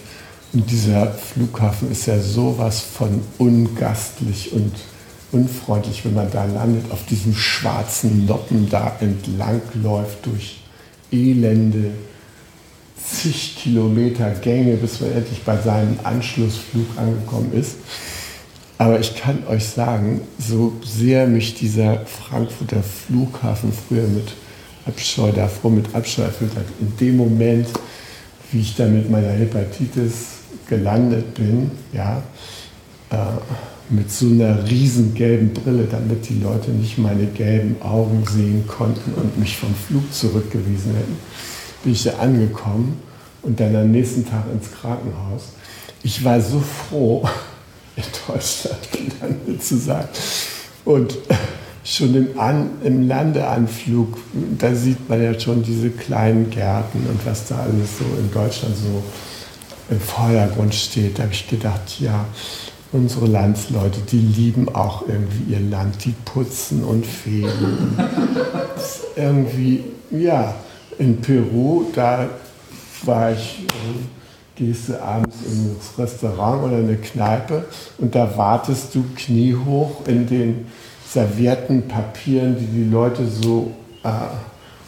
Und 0.52 0.70
dieser 0.70 1.12
Flughafen 1.12 1.90
ist 1.90 2.06
ja 2.06 2.18
sowas 2.18 2.80
von 2.80 3.20
ungastlich 3.38 4.52
und 4.52 4.72
unfreundlich, 5.32 6.04
wenn 6.04 6.14
man 6.14 6.30
da 6.30 6.44
landet, 6.44 6.90
auf 6.90 7.04
diesem 7.06 7.34
schwarzen 7.34 8.26
Noppen 8.26 8.68
da 8.70 8.96
entlang 9.00 9.60
läuft 9.74 10.26
durch 10.26 10.60
elende 11.12 11.90
zig 12.96 13.56
Kilometer 13.56 14.30
Gänge, 14.30 14.76
bis 14.76 15.00
man 15.00 15.12
endlich 15.12 15.42
bei 15.44 15.60
seinem 15.60 15.98
Anschlussflug 16.02 16.86
angekommen 16.96 17.52
ist. 17.52 17.76
Aber 18.78 19.00
ich 19.00 19.16
kann 19.16 19.46
euch 19.48 19.64
sagen, 19.64 20.20
so 20.38 20.74
sehr 20.84 21.26
mich 21.26 21.54
dieser 21.54 22.04
Frankfurter 22.06 22.82
Flughafen 22.82 23.72
früher 23.72 24.06
mit 24.06 24.34
Abscheu 24.86 25.32
davor 25.32 25.70
mit 25.70 25.94
Abscheu 25.94 26.22
erfüllt 26.22 26.54
hat. 26.54 26.64
In 26.80 26.96
dem 26.96 27.16
Moment, 27.16 27.66
wie 28.52 28.60
ich 28.60 28.76
da 28.76 28.86
mit 28.86 29.10
meiner 29.10 29.30
Hepatitis 29.30 30.36
gelandet 30.68 31.34
bin, 31.34 31.70
ja, 31.92 32.22
äh, 33.10 33.16
mit 33.88 34.10
so 34.10 34.26
einer 34.26 34.68
riesen 34.68 35.14
gelben 35.14 35.52
Brille, 35.52 35.86
damit 35.90 36.28
die 36.28 36.40
Leute 36.40 36.70
nicht 36.70 36.98
meine 36.98 37.26
gelben 37.26 37.80
Augen 37.82 38.24
sehen 38.28 38.66
konnten 38.66 39.14
und 39.14 39.38
mich 39.38 39.56
vom 39.56 39.74
Flug 39.74 40.12
zurückgewiesen 40.12 40.94
hätten, 40.94 41.16
bin 41.84 41.92
ich 41.92 42.02
da 42.02 42.14
angekommen 42.14 43.00
und 43.42 43.60
dann 43.60 43.76
am 43.76 43.92
nächsten 43.92 44.28
Tag 44.28 44.44
ins 44.52 44.72
Krankenhaus. 44.72 45.52
Ich 46.02 46.24
war 46.24 46.40
so 46.40 46.60
froh, 46.60 47.28
in 47.96 48.02
Deutschland 48.26 48.78
gelandet 48.92 49.62
zu 49.62 49.76
sein. 49.76 50.08
Und 50.84 51.16
schon 51.86 52.14
im, 52.14 52.38
An 52.38 52.70
im 52.82 53.06
Landeanflug, 53.06 54.18
da 54.58 54.74
sieht 54.74 55.08
man 55.08 55.22
ja 55.22 55.38
schon 55.38 55.62
diese 55.62 55.90
kleinen 55.90 56.50
Gärten 56.50 57.06
und 57.08 57.24
was 57.24 57.46
da 57.46 57.60
alles 57.60 57.98
so 57.98 58.04
in 58.18 58.30
Deutschland 58.32 58.76
so 58.76 59.02
im 59.88 60.00
Vordergrund 60.00 60.74
steht. 60.74 61.18
Da 61.18 61.22
habe 61.22 61.32
ich 61.32 61.48
gedacht, 61.48 62.00
ja, 62.00 62.24
unsere 62.92 63.26
Landsleute, 63.26 64.00
die 64.00 64.18
lieben 64.18 64.68
auch 64.74 65.06
irgendwie 65.06 65.52
ihr 65.52 65.60
Land, 65.60 66.04
die 66.04 66.14
putzen 66.24 66.82
und 66.82 67.06
fegen. 67.06 67.96
irgendwie, 69.14 69.84
ja, 70.10 70.54
in 70.98 71.20
Peru, 71.20 71.84
da 71.94 72.28
war 73.02 73.32
ich, 73.32 73.60
äh, 73.60 74.56
gehst 74.56 74.88
du 74.88 75.00
abends 75.00 75.36
ins 75.44 75.98
Restaurant 75.98 76.64
oder 76.64 76.78
eine 76.78 76.96
Kneipe 76.96 77.66
und 77.98 78.14
da 78.14 78.36
wartest 78.36 78.94
du 78.94 79.04
kniehoch 79.14 80.06
in 80.06 80.26
den 80.26 80.66
servierten 81.12 81.86
Papieren, 81.88 82.56
die 82.58 82.66
die 82.66 82.90
Leute 82.90 83.26
so 83.26 83.72
äh, 84.02 84.08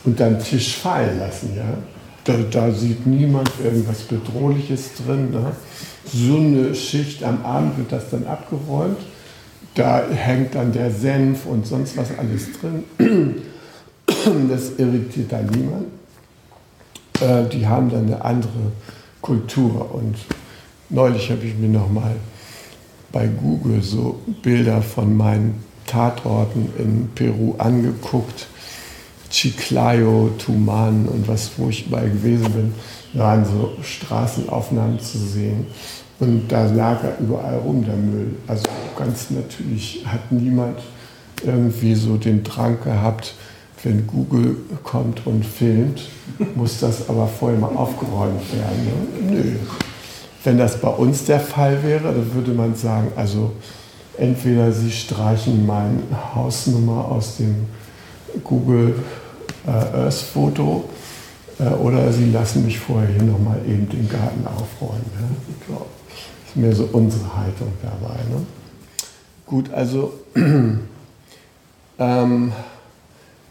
unter 0.04 0.31
den 0.31 0.38
Tisch 0.38 0.76
fallen 0.76 1.18
lassen. 1.18 1.50
Ja? 1.57 1.74
Da, 2.24 2.35
da 2.50 2.72
sieht 2.72 3.07
niemand 3.07 3.50
irgendwas 3.62 4.02
Bedrohliches 4.02 4.94
drin. 4.94 5.31
Ne? 5.31 5.52
So 6.04 6.37
eine 6.37 6.74
Schicht 6.74 7.22
am 7.22 7.44
Abend 7.44 7.78
wird 7.78 7.92
das 7.92 8.11
dann 8.11 8.26
abgeräumt. 8.26 8.98
Da 9.74 10.02
hängt 10.11 10.54
dann 10.54 10.72
der 10.72 10.90
Senf 10.90 11.46
und 11.46 11.66
sonst 11.66 11.96
was 11.96 12.09
alles 12.18 12.48
drin. 12.61 13.35
Das 14.48 14.72
irritiert 14.78 15.33
dann 15.33 15.46
niemand. 15.46 15.87
Äh, 17.20 17.48
die 17.50 17.66
haben 17.66 17.90
dann 17.90 18.07
eine 18.07 18.24
andere 18.24 18.72
Kultur. 19.20 19.94
Und 19.94 20.16
neulich 20.88 21.31
habe 21.31 21.44
ich 21.44 21.54
mir 21.57 21.68
noch 21.68 21.90
mal 21.90 22.16
bei 23.12 23.26
Google 23.26 23.83
so 23.83 24.20
Bilder 24.42 24.83
von 24.83 25.16
meinen 25.16 25.62
Tatorten 25.88 26.70
in 26.79 27.11
Peru 27.14 27.55
angeguckt. 27.59 28.46
Chiclayo, 29.31 30.31
Tuman 30.38 31.07
und 31.07 31.29
was, 31.29 31.51
wo 31.57 31.68
ich 31.68 31.87
überall 31.87 32.09
gewesen 32.09 32.51
bin, 32.53 32.74
waren 33.12 33.44
so 33.44 33.72
Straßenaufnahmen 33.83 35.01
zu 35.01 35.18
sehen. 35.18 35.66
Und 36.20 36.48
da 36.48 36.66
lag 36.66 37.03
er 37.05 37.18
überall 37.20 37.59
rum, 37.59 37.85
der 37.85 37.96
Müll. 37.96 38.37
Also 38.46 38.64
ganz 38.96 39.31
natürlich 39.31 40.05
hat 40.07 40.33
niemand 40.33 40.79
irgendwie 41.44 41.94
so 41.94 42.16
den 42.16 42.42
Drang 42.42 42.79
gehabt, 42.83 43.35
wenn 43.85 44.07
Google 44.07 44.57
kommt 44.83 45.27
und 45.27 45.44
filmt, 45.44 46.09
muss 46.57 46.81
das 46.81 47.09
aber 47.09 47.29
vorher 47.29 47.59
mal 47.59 47.74
aufgeräumt 47.77 48.42
werden. 48.53 49.31
Ne? 49.31 49.37
Nö. 49.37 49.53
Wenn 50.42 50.59
das 50.59 50.81
bei 50.81 50.88
uns 50.88 51.24
der 51.24 51.40
Fall 51.40 51.83
wäre, 51.83 52.12
dann 52.12 52.35
würde 52.35 52.53
man 52.53 52.74
sagen, 52.74 53.09
also 53.14 53.53
entweder 54.18 54.72
Sie 54.72 54.90
streichen 54.90 55.66
meine 55.66 56.02
Hausnummer 56.35 57.07
aus 57.07 57.37
dem 57.37 57.66
Google 58.44 58.94
äh, 59.66 59.70
Earth 59.70 60.14
Foto 60.14 60.88
äh, 61.59 61.64
oder 61.64 62.12
Sie 62.12 62.31
lassen 62.31 62.64
mich 62.64 62.78
vorher 62.78 63.09
hier 63.09 63.22
nochmal 63.22 63.61
eben 63.66 63.88
den 63.88 64.09
Garten 64.09 64.46
aufräumen. 64.46 65.04
Ja? 65.14 65.26
Ich 65.48 65.66
glaube, 65.66 65.87
das 66.09 66.50
ist 66.50 66.57
mehr 66.57 66.74
so 66.74 66.88
unsere 66.92 67.37
Haltung 67.37 67.72
dabei. 67.83 68.16
Ne? 68.31 68.46
Gut, 69.46 69.72
also 69.72 70.12
ähm, 71.98 72.52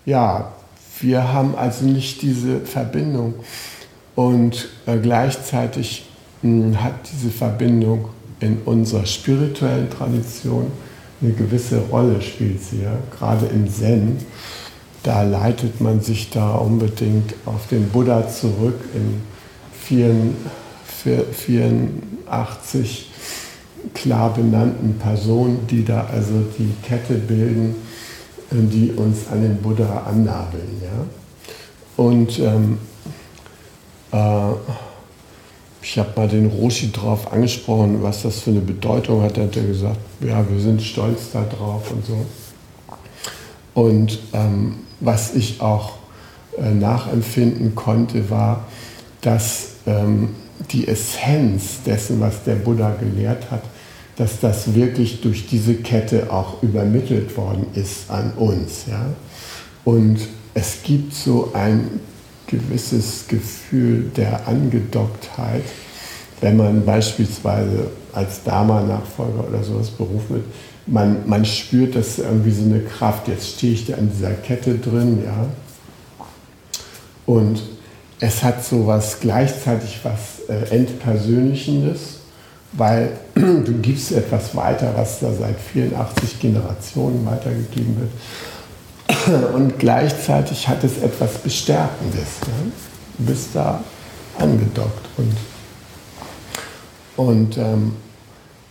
ja, 0.06 0.52
wir 1.00 1.34
haben 1.34 1.56
also 1.56 1.86
nicht 1.86 2.22
diese 2.22 2.60
Verbindung 2.62 3.36
und 4.16 4.70
äh, 4.86 4.98
gleichzeitig 4.98 6.08
mh, 6.42 6.66
hm, 6.66 6.84
hat 6.84 6.94
diese 7.12 7.30
Verbindung 7.30 8.10
in 8.40 8.60
unserer 8.66 9.06
spirituellen 9.06 9.90
Tradition 9.90 10.72
eine 11.22 11.34
gewisse 11.34 11.80
Rolle 11.92 12.22
spielt 12.22 12.62
sie, 12.64 12.84
ja? 12.84 12.98
gerade 13.18 13.48
im 13.48 13.68
Zen. 13.70 14.18
Da 15.04 15.24
leitet 15.24 15.82
man 15.82 16.02
sich 16.02 16.30
da 16.30 16.56
unbedingt 16.56 17.34
auf 17.46 17.68
den 17.68 17.90
Buddha 17.90 18.28
zurück 18.28 18.80
in 18.94 19.22
84 21.32 23.10
klar 23.94 24.34
benannten 24.34 25.00
Personen, 25.00 25.66
die 25.68 25.86
da 25.86 26.08
also 26.12 26.44
die 26.58 26.74
Kette 26.86 27.14
bilden 27.16 27.76
die 28.52 28.92
uns 28.92 29.28
an 29.32 29.42
den 29.42 29.58
Buddha 29.58 30.04
annabeln. 30.08 30.82
Ja? 30.82 31.06
Und 31.98 32.40
ähm, 32.40 32.78
äh, 34.12 34.87
ich 35.90 35.98
habe 35.98 36.10
mal 36.18 36.28
den 36.28 36.48
Roshi 36.48 36.92
drauf 36.92 37.32
angesprochen, 37.32 38.04
was 38.04 38.24
das 38.24 38.42
für 38.42 38.50
eine 38.50 38.60
Bedeutung 38.60 39.22
hat. 39.22 39.38
Da 39.38 39.44
hat 39.44 39.56
er 39.56 39.64
gesagt, 39.64 39.98
ja, 40.20 40.46
wir 40.50 40.60
sind 40.60 40.82
stolz 40.82 41.32
darauf 41.32 41.92
und 41.92 42.06
so. 42.06 42.26
Und 43.74 44.20
ähm, 44.34 44.80
was 45.00 45.34
ich 45.34 45.62
auch 45.62 45.94
äh, 46.58 46.72
nachempfinden 46.72 47.74
konnte, 47.74 48.30
war, 48.30 48.66
dass 49.22 49.76
ähm, 49.86 50.36
die 50.72 50.90
Essenz 50.90 51.84
dessen, 51.86 52.20
was 52.20 52.44
der 52.44 52.56
Buddha 52.56 52.94
gelehrt 53.00 53.50
hat, 53.50 53.64
dass 54.18 54.42
das 54.42 54.76
wirklich 54.76 55.22
durch 55.22 55.48
diese 55.48 55.76
Kette 55.76 56.34
auch 56.34 56.62
übermittelt 56.64 57.38
worden 57.38 57.66
ist 57.76 58.12
an 58.12 58.34
uns. 58.34 58.88
Ja? 58.90 59.06
Und 59.86 60.20
es 60.54 60.80
gibt 60.84 61.14
so 61.14 61.52
ein 61.54 62.02
gewisses 62.48 63.26
Gefühl 63.28 64.12
der 64.16 64.48
Angedocktheit, 64.48 65.64
wenn 66.42 66.58
man 66.58 66.86
beispielsweise 66.86 67.92
als 68.14 68.44
Dharma-Nachfolger 68.44 69.48
oder 69.48 69.64
sowas 69.64 69.90
berufen 69.90 70.30
wird. 70.30 70.46
Man, 70.86 71.28
man 71.28 71.46
spürt, 71.46 71.96
dass 71.96 72.20
irgendwie 72.20 72.52
so 72.52 72.64
eine 72.64 72.80
Kraft, 72.80 73.28
jetzt 73.28 73.58
stehe 73.58 73.74
ich 73.74 73.86
da 73.86 73.96
in 73.96 74.10
dieser 74.10 74.32
Kette 74.32 74.76
drin, 74.76 75.24
ja. 75.26 75.48
Und 77.26 77.62
es 78.20 78.42
hat 78.42 78.64
so 78.64 78.88
was 78.88 79.20
gleichzeitig 79.20 80.00
was 80.04 80.48
äh, 80.48 80.76
Entpersönlichendes 80.76 82.18
weil 82.74 83.12
du 83.36 83.74
gibst 83.82 84.12
etwas 84.12 84.56
weiter, 84.56 84.94
was 84.96 85.20
da 85.20 85.32
seit 85.32 85.60
84 85.60 86.40
Generationen 86.40 87.26
weitergegeben 87.26 87.98
wird. 88.00 88.12
Und 89.54 89.80
gleichzeitig 89.80 90.68
hat 90.68 90.84
es 90.84 90.98
etwas 90.98 91.38
Bestärkendes. 91.40 92.42
Ne? 92.42 92.72
Du 93.18 93.26
bist 93.26 93.50
da 93.54 93.84
angedockt. 94.40 95.06
Und, 95.18 95.38
und 97.18 97.58
ähm, 97.58 97.94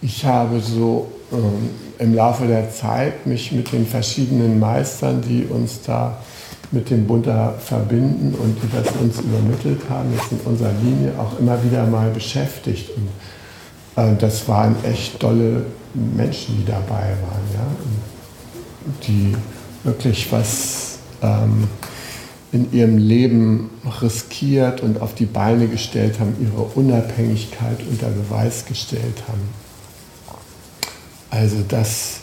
ich 0.01 0.25
habe 0.25 0.61
so 0.61 1.11
ähm, 1.33 1.71
im 1.99 2.15
Laufe 2.15 2.47
der 2.47 2.71
Zeit 2.71 3.27
mich 3.27 3.53
mit 3.53 3.73
den 3.73 3.87
verschiedenen 3.87 4.61
Meistern, 4.61 5.23
die 5.23 5.45
uns 5.45 5.83
da 5.83 6.19
mit 6.71 6.91
dem 6.91 7.07
Buddha 7.07 7.55
verbinden 7.59 8.35
und 8.35 8.59
die 8.63 8.69
das 8.77 8.95
uns 9.01 9.21
übermittelt 9.21 9.81
haben, 9.89 10.13
jetzt 10.13 10.33
in 10.33 10.41
unserer 10.41 10.73
Linie 10.83 11.13
auch 11.19 11.39
immer 11.39 11.63
wieder 11.63 11.87
mal 11.87 12.11
beschäftigt. 12.11 12.91
Und 13.97 14.03
äh, 14.03 14.17
das 14.17 14.47
waren 14.49 14.77
echt 14.85 15.19
tolle 15.19 15.65
Menschen, 15.95 16.59
die 16.59 16.65
dabei 16.65 17.15
waren, 17.23 17.47
ja? 17.55 17.67
die 19.07 19.35
wirklich 19.87 20.31
was 20.33 20.99
ähm, 21.23 21.69
in 22.53 22.73
ihrem 22.73 22.99
Leben 22.99 23.71
riskiert 24.03 24.83
und 24.83 25.01
auf 25.01 25.15
die 25.15 25.27
Beine 25.27 25.69
gestellt 25.69 26.21
haben, 26.21 26.37
ihre 26.41 26.63
Unabhängigkeit 26.63 27.79
unter 27.89 28.09
Beweis 28.09 28.67
gestellt 28.67 29.23
haben. 29.29 29.49
Also 31.31 31.57
das 31.67 32.21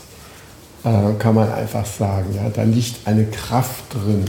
äh, 0.84 1.14
kann 1.20 1.36
man 1.36 1.52
einfach 1.52 1.86
sagen, 1.86 2.36
ja? 2.36 2.50
da 2.50 2.64
liegt 2.64 3.08
eine 3.08 3.26
Kraft 3.26 3.84
drin. 3.94 4.26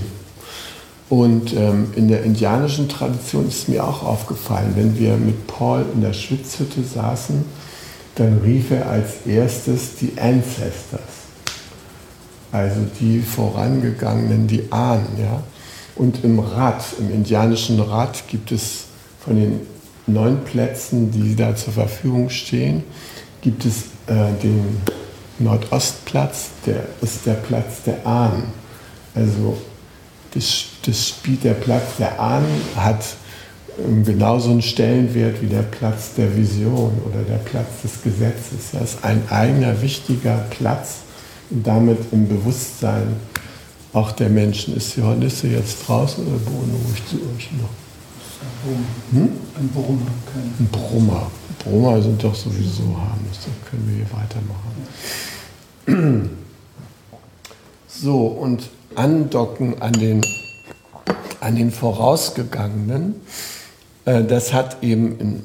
Und 1.10 1.52
ähm, 1.54 1.88
in 1.96 2.08
der 2.08 2.22
indianischen 2.22 2.88
Tradition 2.88 3.48
ist 3.48 3.68
mir 3.68 3.84
auch 3.84 4.02
aufgefallen, 4.02 4.72
wenn 4.74 4.98
wir 4.98 5.16
mit 5.16 5.46
Paul 5.46 5.84
in 5.94 6.00
der 6.00 6.12
Schwitzhütte 6.12 6.82
saßen, 6.82 7.44
dann 8.14 8.38
rief 8.38 8.70
er 8.70 8.88
als 8.88 9.26
erstes 9.26 9.96
die 9.96 10.12
Ancestors, 10.18 11.23
also 12.54 12.86
die 13.00 13.20
vorangegangenen, 13.20 14.46
die 14.46 14.70
Ahnen. 14.70 15.08
Ja? 15.18 15.42
Und 15.96 16.22
im 16.22 16.38
Rad, 16.38 16.84
im 17.00 17.12
indianischen 17.12 17.80
Rad 17.80 18.28
gibt 18.28 18.52
es 18.52 18.84
von 19.18 19.34
den 19.34 19.60
neun 20.06 20.44
Plätzen, 20.44 21.10
die 21.10 21.34
da 21.34 21.56
zur 21.56 21.72
Verfügung 21.72 22.30
stehen, 22.30 22.84
gibt 23.40 23.64
es 23.64 23.86
äh, 24.06 24.32
den 24.40 24.80
Nordostplatz, 25.40 26.50
der 26.64 26.84
ist 27.02 27.26
der 27.26 27.34
Platz 27.34 27.82
der 27.84 28.06
Ahnen. 28.06 28.44
Also 29.16 29.58
das, 30.32 30.64
das 30.86 31.08
spielt 31.08 31.42
der 31.42 31.54
Platz 31.54 31.96
der 31.98 32.20
Ahnen 32.20 32.60
hat 32.76 33.04
genauso 34.04 34.50
einen 34.50 34.62
Stellenwert 34.62 35.42
wie 35.42 35.48
der 35.48 35.62
Platz 35.62 36.14
der 36.16 36.36
Vision 36.36 36.92
oder 37.04 37.22
der 37.28 37.38
Platz 37.38 37.82
des 37.82 38.00
Gesetzes. 38.04 38.70
Das 38.72 38.94
ist 38.94 39.04
ein 39.04 39.22
eigener 39.28 39.82
wichtiger 39.82 40.44
Platz 40.50 40.98
und 41.50 41.66
damit 41.66 41.98
im 42.12 42.28
Bewusstsein 42.28 43.16
auch 43.92 44.12
der 44.12 44.28
Menschen. 44.28 44.76
Ist 44.76 44.96
die 44.96 45.02
Hornisse 45.02 45.48
jetzt 45.48 45.86
draußen 45.86 46.26
oder 46.26 46.36
ruhig 46.36 47.02
zu 47.08 47.16
euch 47.16 47.50
noch? 47.52 47.70
Hm? 49.12 49.28
Ein 49.58 49.68
Brummer. 49.68 50.10
Ein 50.58 50.68
Brummer. 50.70 51.30
Brummer 51.62 52.02
sind 52.02 52.22
doch 52.22 52.34
sowieso 52.34 52.82
harmlos, 52.82 53.40
dann 53.44 53.54
können 53.70 53.88
wir 53.88 53.96
hier 53.96 54.06
weitermachen. 55.86 56.30
So, 57.96 58.26
und 58.26 58.70
andocken 58.96 59.80
an 59.80 59.92
den, 59.92 60.20
an 61.40 61.54
den 61.54 61.70
vorausgegangenen, 61.70 63.14
äh, 64.04 64.24
das 64.24 64.52
hat 64.52 64.82
eben 64.82 65.44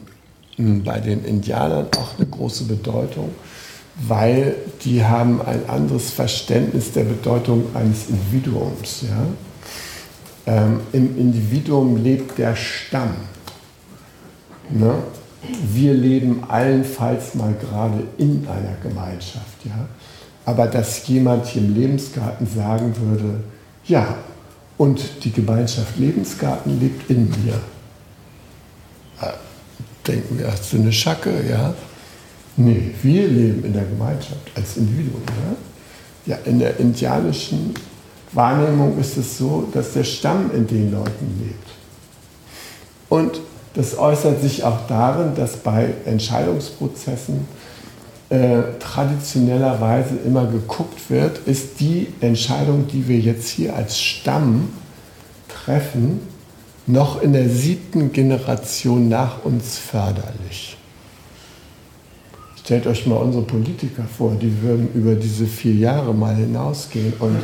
in, 0.57 0.83
bei 0.83 0.99
den 0.99 1.23
Indianern 1.23 1.85
auch 1.95 2.17
eine 2.17 2.25
große 2.27 2.63
Bedeutung, 2.63 3.29
weil 4.07 4.55
die 4.83 5.03
haben 5.03 5.41
ein 5.41 5.67
anderes 5.67 6.12
Verständnis 6.12 6.91
der 6.91 7.03
Bedeutung 7.03 7.65
eines 7.73 8.09
Individuums. 8.09 9.03
Ja? 9.03 10.53
Ähm, 10.53 10.79
Im 10.93 11.17
Individuum 11.17 12.01
lebt 12.01 12.38
der 12.38 12.55
Stamm. 12.55 13.13
Ne? 14.69 14.95
Wir 15.71 15.93
leben 15.93 16.43
allenfalls 16.47 17.35
mal 17.35 17.53
gerade 17.53 18.03
in 18.17 18.47
einer 18.47 18.75
Gemeinschaft. 18.81 19.65
Ja? 19.65 19.88
Aber 20.45 20.67
dass 20.67 21.05
jemand 21.07 21.47
hier 21.47 21.62
im 21.62 21.75
Lebensgarten 21.75 22.47
sagen 22.47 22.95
würde, 22.97 23.43
ja, 23.85 24.15
und 24.77 25.25
die 25.25 25.31
Gemeinschaft 25.31 25.97
Lebensgarten 25.97 26.79
lebt 26.79 27.09
in 27.09 27.29
mir. 27.29 27.59
Äh, 29.21 29.33
denken 30.07 30.39
wir, 30.39 30.49
hast 30.49 30.71
du 30.71 30.77
eine 30.77 30.93
Schacke? 30.93 31.31
Ja. 31.49 31.73
Nee, 32.59 32.91
wir 33.01 33.25
leben 33.25 33.63
in 33.63 33.71
der 33.71 33.85
Gemeinschaft 33.85 34.51
als 34.53 34.75
Individuum. 34.75 35.21
Ja, 36.25 36.35
ja 36.35 36.41
in 36.43 36.59
der 36.59 36.77
indianischen 36.77 37.73
Wahrnehmung 38.33 38.99
ist 38.99 39.15
es 39.15 39.37
so, 39.37 39.69
dass 39.73 39.93
der 39.93 40.03
Stamm 40.03 40.51
in 40.53 40.67
den 40.67 40.91
Leuten 40.91 41.39
lebt. 41.39 41.69
Und 43.07 43.39
das 43.75 43.97
äußert 43.97 44.41
sich 44.41 44.65
auch 44.65 44.87
darin, 44.89 45.35
dass 45.35 45.55
bei 45.55 45.93
Entscheidungsprozessen 46.03 47.47
äh, 48.27 48.61
traditionellerweise 48.77 50.17
immer 50.25 50.45
geguckt 50.45 51.09
wird, 51.09 51.37
ist 51.47 51.79
die 51.79 52.07
Entscheidung, 52.19 52.87
die 52.87 53.07
wir 53.07 53.19
jetzt 53.19 53.47
hier 53.47 53.73
als 53.73 53.97
Stamm 53.97 54.67
treffen, 55.47 56.19
noch 56.87 57.21
in 57.21 57.31
der 57.31 57.47
siebten 57.47 58.11
Generation 58.11 59.07
nach 59.07 59.45
uns 59.45 59.77
förderlich. 59.77 60.78
Stellt 62.69 62.86
euch 62.86 63.08
mal 63.08 63.15
unsere 63.15 63.45
Politiker 63.45 64.03
vor, 64.03 64.36
die 64.39 64.62
würden 64.62 64.89
über 64.93 65.15
diese 65.15 65.47
vier 65.47 65.73
Jahre 65.73 66.13
mal 66.13 66.36
hinausgehen 66.36 67.13
und 67.17 67.39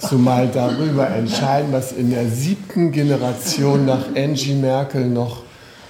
so 0.00 0.18
mal 0.18 0.50
darüber 0.52 1.08
entscheiden, 1.08 1.68
was 1.70 1.92
in 1.92 2.10
der 2.10 2.28
siebten 2.28 2.90
Generation 2.90 3.86
nach 3.86 4.06
Angie 4.16 4.54
Merkel 4.54 5.06
noch 5.06 5.44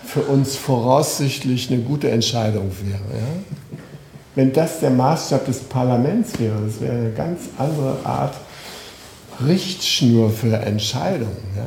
für 0.04 0.20
uns 0.20 0.56
voraussichtlich 0.56 1.72
eine 1.72 1.80
gute 1.80 2.10
Entscheidung 2.10 2.70
wäre. 2.82 3.18
Ja? 3.18 3.78
Wenn 4.34 4.52
das 4.52 4.80
der 4.80 4.90
Maßstab 4.90 5.46
des 5.46 5.60
Parlaments 5.60 6.38
wäre, 6.38 6.56
das 6.66 6.78
wäre 6.78 6.98
eine 6.98 7.12
ganz 7.12 7.44
andere 7.56 7.96
Art 8.04 8.34
Richtschnur 9.42 10.28
für 10.28 10.54
Entscheidungen. 10.54 11.38
Ja? 11.56 11.64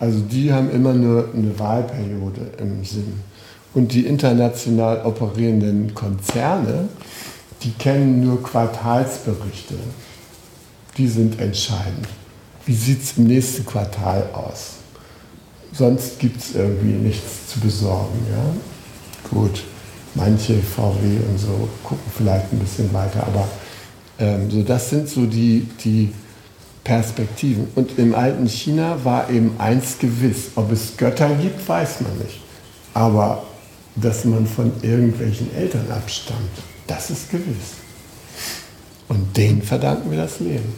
Also 0.00 0.18
die 0.18 0.52
haben 0.52 0.68
immer 0.72 0.94
nur 0.94 1.28
eine 1.32 1.56
Wahlperiode 1.56 2.54
im 2.58 2.84
Sinn. 2.84 3.29
Und 3.74 3.92
die 3.92 4.06
international 4.06 5.04
operierenden 5.04 5.94
Konzerne, 5.94 6.88
die 7.62 7.70
kennen 7.72 8.24
nur 8.24 8.42
Quartalsberichte. 8.42 9.74
Die 10.96 11.08
sind 11.08 11.40
entscheidend. 11.40 12.08
Wie 12.66 12.74
sieht 12.74 13.02
es 13.02 13.16
im 13.16 13.24
nächsten 13.24 13.64
Quartal 13.64 14.28
aus? 14.32 14.76
Sonst 15.72 16.18
gibt 16.18 16.40
es 16.40 16.54
irgendwie 16.54 16.94
nichts 16.94 17.48
zu 17.52 17.60
besorgen. 17.60 18.18
Ja? 18.30 19.30
Gut 19.30 19.62
manche 20.14 20.54
VW 20.54 21.18
und 21.28 21.38
so 21.38 21.68
gucken 21.82 22.10
vielleicht 22.16 22.52
ein 22.52 22.58
bisschen 22.58 22.92
weiter, 22.92 23.26
aber 23.26 23.48
ähm, 24.18 24.50
so 24.50 24.62
das 24.62 24.90
sind 24.90 25.08
so 25.08 25.26
die, 25.26 25.66
die 25.84 26.12
Perspektiven. 26.84 27.68
Und 27.74 27.98
im 27.98 28.14
alten 28.14 28.48
China 28.48 28.98
war 29.04 29.30
eben 29.30 29.54
eins 29.58 29.98
gewiss, 29.98 30.52
ob 30.56 30.72
es 30.72 30.96
Götter 30.96 31.30
gibt, 31.34 31.66
weiß 31.68 32.00
man 32.00 32.18
nicht. 32.18 32.40
Aber 32.94 33.44
dass 33.96 34.24
man 34.24 34.46
von 34.46 34.72
irgendwelchen 34.82 35.54
Eltern 35.54 35.90
abstammt, 35.90 36.50
das 36.86 37.10
ist 37.10 37.30
gewiss. 37.30 37.78
Und 39.08 39.36
denen 39.36 39.62
verdanken 39.62 40.10
wir 40.10 40.18
das 40.18 40.40
Leben. 40.40 40.72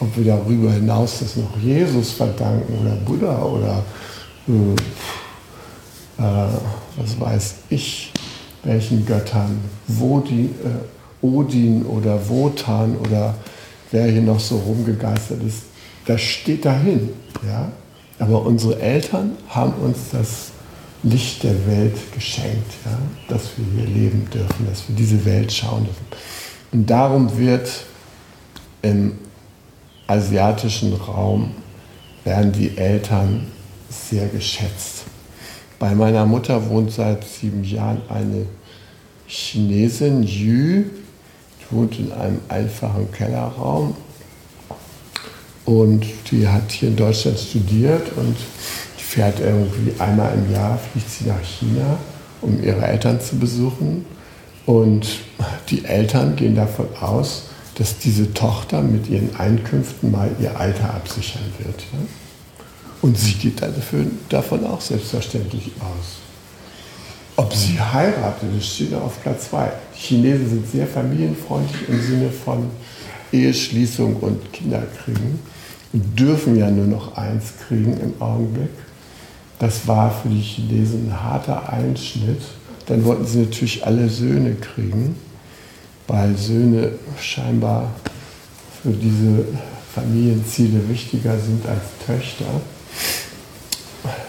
Ob 0.00 0.16
wir 0.16 0.24
darüber 0.24 0.70
hinaus 0.70 1.20
das 1.20 1.36
noch 1.36 1.58
Jesus 1.58 2.12
verdanken 2.12 2.78
oder 2.80 2.94
Buddha 2.96 3.42
oder 3.42 3.82
äh, 4.46 4.52
äh, 6.22 6.48
was 6.96 7.18
weiß 7.18 7.54
ich, 7.70 8.12
welchen 8.62 9.04
Göttern, 9.06 9.58
Wodin, 9.86 10.54
äh, 10.64 11.24
Odin 11.24 11.84
oder 11.86 12.28
Wotan 12.28 12.96
oder 12.96 13.34
wer 13.90 14.06
hier 14.06 14.22
noch 14.22 14.40
so 14.40 14.58
rumgegeistert 14.58 15.42
ist, 15.42 15.62
das 16.06 16.20
steht 16.20 16.64
dahin. 16.64 17.10
Ja? 17.46 17.72
Aber 18.18 18.44
unsere 18.44 18.78
Eltern 18.80 19.32
haben 19.48 19.72
uns 19.82 19.98
das 20.12 20.50
Licht 21.02 21.44
der 21.44 21.66
Welt 21.66 21.96
geschenkt, 22.12 22.72
ja? 22.84 22.98
dass 23.28 23.50
wir 23.56 23.64
hier 23.74 23.94
leben 23.94 24.28
dürfen, 24.32 24.66
dass 24.68 24.88
wir 24.88 24.96
diese 24.96 25.24
Welt 25.24 25.52
schauen 25.52 25.84
dürfen. 25.84 26.06
Und 26.72 26.90
darum 26.90 27.38
wird 27.38 27.68
im 28.82 29.18
asiatischen 30.06 30.94
Raum 30.94 31.52
werden 32.24 32.52
die 32.52 32.76
Eltern 32.76 33.46
sehr 33.88 34.26
geschätzt. 34.26 35.04
Bei 35.78 35.94
meiner 35.94 36.26
Mutter 36.26 36.68
wohnt 36.68 36.92
seit 36.92 37.24
sieben 37.24 37.62
Jahren 37.62 38.02
eine 38.08 38.46
Chinesin, 39.26 40.22
Yu, 40.22 40.84
die 40.84 41.70
wohnt 41.70 41.98
in 41.98 42.12
einem 42.12 42.40
einfachen 42.48 43.10
Kellerraum 43.12 43.94
und 45.64 46.04
die 46.30 46.48
hat 46.48 46.72
hier 46.72 46.88
in 46.88 46.96
Deutschland 46.96 47.38
studiert 47.38 48.10
und 48.16 48.36
fährt 49.08 49.40
irgendwie 49.40 49.98
einmal 49.98 50.34
im 50.34 50.52
Jahr, 50.52 50.78
fliegt 50.78 51.08
sie 51.08 51.24
nach 51.24 51.42
China, 51.42 51.98
um 52.42 52.62
ihre 52.62 52.86
Eltern 52.86 53.18
zu 53.22 53.38
besuchen. 53.38 54.04
Und 54.66 55.20
die 55.70 55.86
Eltern 55.86 56.36
gehen 56.36 56.54
davon 56.54 56.88
aus, 57.00 57.44
dass 57.76 57.96
diese 57.96 58.34
Tochter 58.34 58.82
mit 58.82 59.08
ihren 59.08 59.34
Einkünften 59.36 60.10
mal 60.10 60.30
ihr 60.38 60.60
Alter 60.60 60.92
absichern 60.92 61.44
wird. 61.58 61.80
Ja? 61.92 61.98
Und 63.00 63.16
sie 63.16 63.32
geht 63.32 63.62
dafür, 63.62 64.04
davon 64.28 64.66
auch 64.66 64.82
selbstverständlich 64.82 65.70
aus. 65.78 66.18
Ob 67.36 67.54
sie 67.54 67.80
heiratet, 67.80 68.50
das 68.54 68.66
steht 68.66 68.92
auf 68.92 69.22
Platz 69.22 69.48
zwei. 69.48 69.72
Die 69.94 70.00
Chinesen 70.00 70.50
sind 70.50 70.70
sehr 70.70 70.86
familienfreundlich 70.86 71.88
im 71.88 72.02
Sinne 72.02 72.30
von 72.30 72.68
Eheschließung 73.32 74.16
und 74.16 74.52
Kinderkriegen 74.52 75.38
und 75.94 76.18
dürfen 76.18 76.56
ja 76.58 76.70
nur 76.70 76.86
noch 76.86 77.16
eins 77.16 77.52
kriegen 77.66 77.98
im 78.00 78.20
Augenblick. 78.20 78.68
Das 79.58 79.86
war 79.86 80.10
für 80.10 80.28
die 80.28 80.40
Chinesen 80.40 81.08
ein 81.08 81.22
harter 81.22 81.72
Einschnitt. 81.72 82.42
Dann 82.86 83.04
wollten 83.04 83.26
sie 83.26 83.40
natürlich 83.40 83.84
alle 83.84 84.08
Söhne 84.08 84.54
kriegen, 84.54 85.16
weil 86.06 86.36
Söhne 86.36 86.92
scheinbar 87.20 87.90
für 88.82 88.92
diese 88.92 89.44
Familienziele 89.94 90.88
wichtiger 90.88 91.38
sind 91.38 91.66
als 91.66 91.82
Töchter. 92.06 92.46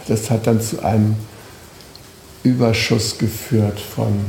Das 0.08 0.30
hat 0.30 0.48
dann 0.48 0.60
zu 0.60 0.84
einem 0.84 1.16
Überschuss 2.44 3.18
geführt 3.18 3.80
von 3.80 4.26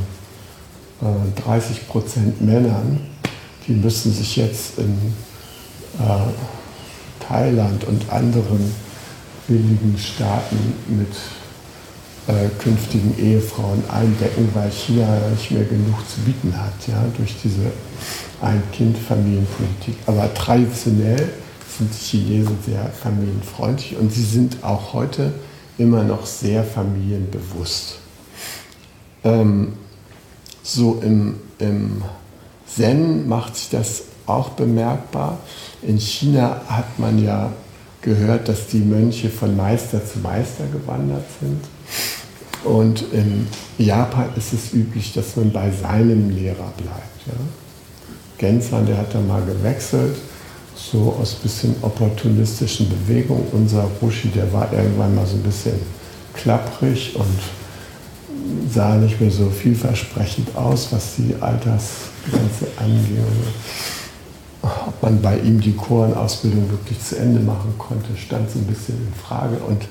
äh, 1.01 1.41
30 1.41 1.87
Prozent 1.87 2.41
Männern. 2.41 3.01
Die 3.67 3.73
müssen 3.73 4.13
sich 4.13 4.35
jetzt 4.35 4.77
in 4.77 5.13
äh, 5.99 7.25
Thailand 7.27 7.85
und 7.85 8.09
anderen 8.11 8.73
billigen 9.51 9.97
Staaten 9.97 10.57
mit 10.87 11.09
äh, 12.27 12.47
künftigen 12.63 13.13
Ehefrauen 13.19 13.83
eindecken, 13.89 14.47
weil 14.53 14.71
China 14.71 15.05
nicht 15.29 15.51
mehr 15.51 15.65
genug 15.65 15.97
zu 16.09 16.21
bieten 16.21 16.55
hat, 16.57 16.87
ja, 16.87 17.03
durch 17.17 17.35
diese 17.43 17.71
Ein-Kind-Familienpolitik. 18.41 19.95
Aber 20.05 20.33
traditionell 20.33 21.33
sind 21.77 21.91
die 21.93 22.17
Chinesen 22.17 22.57
sehr 22.65 22.85
familienfreundlich 22.85 23.97
und 23.97 24.13
sie 24.13 24.23
sind 24.23 24.63
auch 24.63 24.93
heute 24.93 25.33
immer 25.77 26.03
noch 26.03 26.25
sehr 26.25 26.63
familienbewusst. 26.63 27.97
Ähm, 29.25 29.73
so 30.63 31.01
im, 31.03 31.35
im 31.59 32.03
Zen 32.67 33.27
macht 33.27 33.57
sich 33.57 33.69
das 33.69 34.03
auch 34.27 34.49
bemerkbar. 34.49 35.39
In 35.81 35.99
China 35.99 36.61
hat 36.69 36.97
man 36.99 37.21
ja 37.21 37.51
gehört, 38.01 38.47
dass 38.49 38.67
die 38.67 38.79
Mönche 38.79 39.29
von 39.29 39.55
Meister 39.55 40.03
zu 40.05 40.19
Meister 40.19 40.65
gewandert 40.71 41.25
sind. 41.39 41.61
Und 42.63 43.03
in 43.11 43.47
Japan 43.77 44.29
ist 44.35 44.53
es 44.53 44.73
üblich, 44.73 45.13
dass 45.13 45.35
man 45.35 45.51
bei 45.51 45.71
seinem 45.71 46.29
Lehrer 46.29 46.71
bleibt. 46.77 47.27
Ja? 47.27 47.33
Gensler, 48.37 48.81
der 48.81 48.97
hat 48.97 49.13
da 49.13 49.19
mal 49.19 49.41
gewechselt, 49.43 50.15
so 50.75 51.15
aus 51.19 51.35
bisschen 51.35 51.75
opportunistischen 51.81 52.89
Bewegungen. 52.89 53.45
Unser 53.51 53.87
Rushi, 54.01 54.29
der 54.29 54.51
war 54.51 54.71
irgendwann 54.73 55.15
mal 55.15 55.25
so 55.25 55.35
ein 55.35 55.43
bisschen 55.43 55.75
klapprig 56.33 57.15
und 57.15 58.71
sah 58.73 58.95
nicht 58.95 59.19
mehr 59.19 59.31
so 59.31 59.49
vielversprechend 59.49 60.55
aus, 60.55 60.91
was 60.91 61.15
die 61.17 61.35
Altersgrenze 61.39 62.67
angeht. 62.77 63.23
Man 65.01 65.21
bei 65.21 65.37
ihm 65.39 65.59
die 65.59 65.75
Chorenausbildung 65.75 66.69
wirklich 66.69 67.03
zu 67.03 67.17
Ende 67.17 67.39
machen 67.39 67.73
konnte, 67.77 68.15
stand 68.15 68.49
so 68.51 68.59
ein 68.59 68.65
bisschen 68.65 68.95
in 68.95 69.13
Frage. 69.13 69.57
Und 69.57 69.83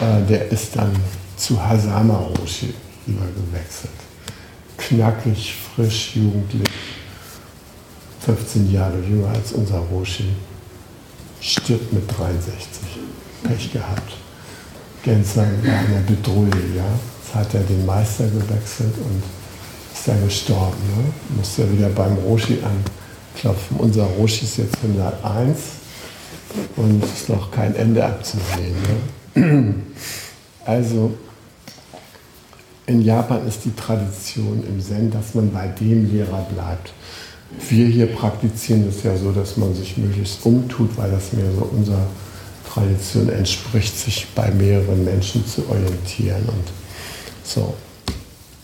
äh, 0.00 0.26
der 0.28 0.50
ist 0.50 0.74
dann 0.74 0.90
zu 1.36 1.62
Hasama 1.62 2.16
Roshi 2.38 2.72
übergewechselt. 3.06 3.92
Knackig, 4.78 5.54
frisch, 5.74 6.16
jugendlich, 6.16 6.68
15 8.20 8.72
Jahre 8.72 8.98
jünger 9.00 9.28
als 9.28 9.52
unser 9.52 9.78
Roshi, 9.78 10.34
stirbt 11.40 11.92
mit 11.92 12.04
63. 12.10 12.98
Pech 13.44 13.72
gehabt. 13.72 14.12
Gänzer 15.02 15.42
war 15.42 15.46
in 15.46 15.62
der 15.62 16.14
Bedrohung, 16.14 16.50
ja. 16.74 16.84
Jetzt 17.22 17.34
hat 17.34 17.54
er 17.54 17.60
den 17.60 17.86
Meister 17.86 18.24
gewechselt 18.24 18.94
und 18.98 19.22
ist 19.94 20.08
dann 20.08 20.24
gestorben. 20.24 20.76
Ne? 20.96 21.04
Muss 21.36 21.56
ja 21.58 21.70
wieder 21.70 21.88
beim 21.90 22.14
Roshi 22.14 22.58
anklopfen. 23.36 23.76
Unser 23.78 24.04
Roshi 24.04 24.44
ist 24.44 24.58
jetzt 24.58 24.76
101 24.82 25.58
und 26.76 27.04
ist 27.04 27.28
noch 27.28 27.50
kein 27.50 27.74
Ende 27.74 28.04
abzusehen. 28.04 28.74
Ne? 29.34 29.74
Also 30.64 31.12
in 32.86 33.02
Japan 33.02 33.46
ist 33.46 33.64
die 33.64 33.74
Tradition 33.74 34.64
im 34.66 34.80
Zen, 34.80 35.10
dass 35.10 35.34
man 35.34 35.52
bei 35.52 35.68
dem 35.68 36.10
Lehrer 36.10 36.46
bleibt. 36.52 36.92
Wir 37.68 37.86
hier 37.86 38.06
praktizieren 38.06 38.88
es 38.88 39.02
ja 39.02 39.16
so, 39.16 39.32
dass 39.32 39.56
man 39.56 39.74
sich 39.74 39.96
möglichst 39.96 40.44
umtut, 40.44 40.96
weil 40.96 41.10
das 41.10 41.32
mehr 41.32 41.50
so 41.56 41.64
unserer 41.64 42.06
Tradition 42.68 43.28
entspricht, 43.28 43.96
sich 43.96 44.26
bei 44.34 44.50
mehreren 44.50 45.04
Menschen 45.04 45.46
zu 45.46 45.68
orientieren. 45.68 46.42
Und 46.48 46.64
so. 47.44 47.74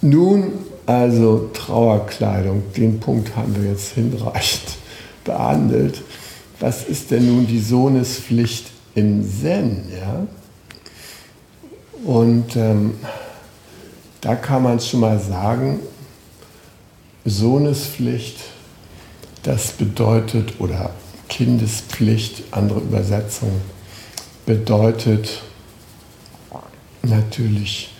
Nun 0.00 0.52
also 0.86 1.50
Trauerkleidung, 1.52 2.62
den 2.76 3.00
Punkt 3.00 3.36
haben 3.36 3.54
wir 3.60 3.70
jetzt 3.70 3.92
hinreichend 3.94 4.76
behandelt. 5.24 6.02
Was 6.60 6.84
ist 6.84 7.10
denn 7.10 7.26
nun 7.26 7.46
die 7.46 7.60
Sohnespflicht 7.60 8.66
im 8.94 9.24
Zen? 9.28 9.84
Ja? 9.90 10.26
Und 12.04 12.56
ähm, 12.56 12.94
da 14.20 14.34
kann 14.36 14.62
man 14.62 14.80
schon 14.80 15.00
mal 15.00 15.18
sagen, 15.18 15.80
Sohnespflicht, 17.24 18.38
das 19.42 19.72
bedeutet, 19.72 20.60
oder 20.60 20.90
Kindespflicht, 21.28 22.44
andere 22.50 22.80
Übersetzung, 22.80 23.50
bedeutet 24.46 25.42
natürlich, 27.02 27.90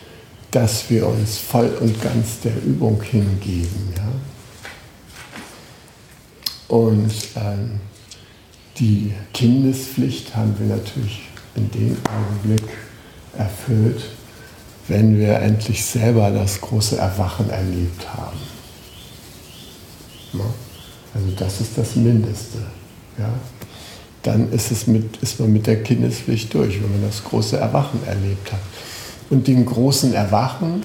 dass 0.53 0.89
wir 0.91 1.07
uns 1.07 1.39
voll 1.39 1.71
und 1.81 2.01
ganz 2.01 2.41
der 2.45 2.55
Übung 2.63 3.03
hingeben. 3.03 3.93
Ja? 3.97 4.13
Und 6.69 7.13
ähm, 7.37 7.81
die 8.79 9.13
Kindespflicht 9.33 10.37
haben 10.37 10.55
wir 10.59 10.77
natürlich 10.77 11.23
in 11.55 11.71
dem 11.71 11.97
Augenblick 12.05 12.69
erfüllt, 13.37 14.05
wenn 14.89 15.19
wir 15.19 15.39
endlich 15.39 15.85
selber 15.85 16.31
das 16.31 16.61
große 16.61 16.99
Erwachen 16.99 17.49
erlebt 17.51 18.07
haben. 18.15 18.39
Also 21.15 21.29
das 21.37 21.61
ist 21.61 21.79
das 21.79 21.97
Mindeste. 21.97 22.59
Ja? 23.19 23.33
Dann 24.23 24.53
ist, 24.53 24.71
es 24.71 24.87
mit, 24.87 25.17
ist 25.19 25.41
man 25.41 25.53
mit 25.53 25.67
der 25.67 25.83
Kindespflicht 25.83 26.53
durch, 26.53 26.83
wenn 26.83 26.93
man 26.93 27.03
das 27.03 27.25
große 27.25 27.57
Erwachen 27.57 28.01
erlebt 28.07 28.53
hat. 28.53 28.61
Und 29.33 29.49
dem 29.49 29.65
großen 29.65 30.13
Erwachen 30.13 30.83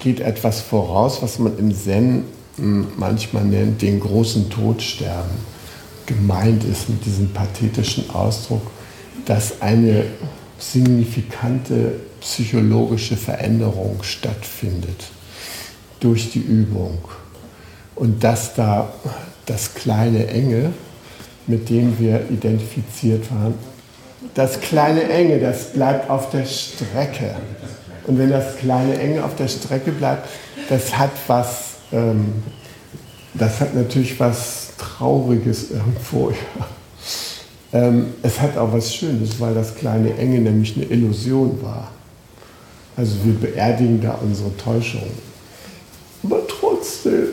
geht 0.00 0.20
etwas 0.20 0.60
voraus, 0.60 1.22
was 1.22 1.38
man 1.38 1.58
im 1.58 1.74
Zen 1.74 2.24
hm, 2.56 2.88
manchmal 2.98 3.44
nennt, 3.44 3.80
den 3.80 4.00
großen 4.00 4.50
Todsterben. 4.50 5.30
Gemeint 6.04 6.62
ist 6.64 6.90
mit 6.90 7.06
diesem 7.06 7.30
pathetischen 7.30 8.10
Ausdruck, 8.10 8.70
dass 9.24 9.62
eine 9.62 10.04
signifikante 10.58 11.94
psychologische 12.20 13.16
Veränderung 13.16 14.02
stattfindet 14.02 15.06
durch 15.98 16.30
die 16.32 16.40
Übung. 16.40 16.98
Und 17.94 18.22
dass 18.22 18.54
da 18.54 18.92
das 19.46 19.72
kleine 19.72 20.26
Enge, 20.26 20.74
mit 21.46 21.70
dem 21.70 21.98
wir 21.98 22.28
identifiziert 22.28 23.30
waren, 23.30 23.54
das 24.34 24.60
kleine 24.60 25.04
Enge, 25.04 25.40
das 25.40 25.72
bleibt 25.72 26.10
auf 26.10 26.28
der 26.28 26.44
Strecke. 26.44 27.36
Und 28.06 28.18
wenn 28.18 28.30
das 28.30 28.56
kleine 28.56 28.98
Enge 28.98 29.24
auf 29.24 29.34
der 29.36 29.48
Strecke 29.48 29.90
bleibt, 29.90 30.28
das 30.68 30.96
hat 30.96 31.10
was, 31.26 31.74
ähm, 31.92 32.42
das 33.34 33.60
hat 33.60 33.74
natürlich 33.74 34.18
was 34.20 34.68
Trauriges 34.78 35.70
irgendwo. 35.70 36.32
Ja. 36.58 36.66
Ähm, 37.72 38.14
es 38.22 38.40
hat 38.40 38.56
auch 38.56 38.72
was 38.72 38.94
Schönes, 38.94 39.40
weil 39.40 39.52
das 39.52 39.74
kleine 39.74 40.16
Enge 40.16 40.38
nämlich 40.38 40.76
eine 40.76 40.86
Illusion 40.86 41.60
war. 41.62 41.90
Also 42.96 43.16
wir 43.24 43.34
beerdigen 43.34 44.00
da 44.00 44.18
unsere 44.22 44.56
Täuschung. 44.56 45.02
Aber 46.22 46.46
trotzdem, 46.46 47.28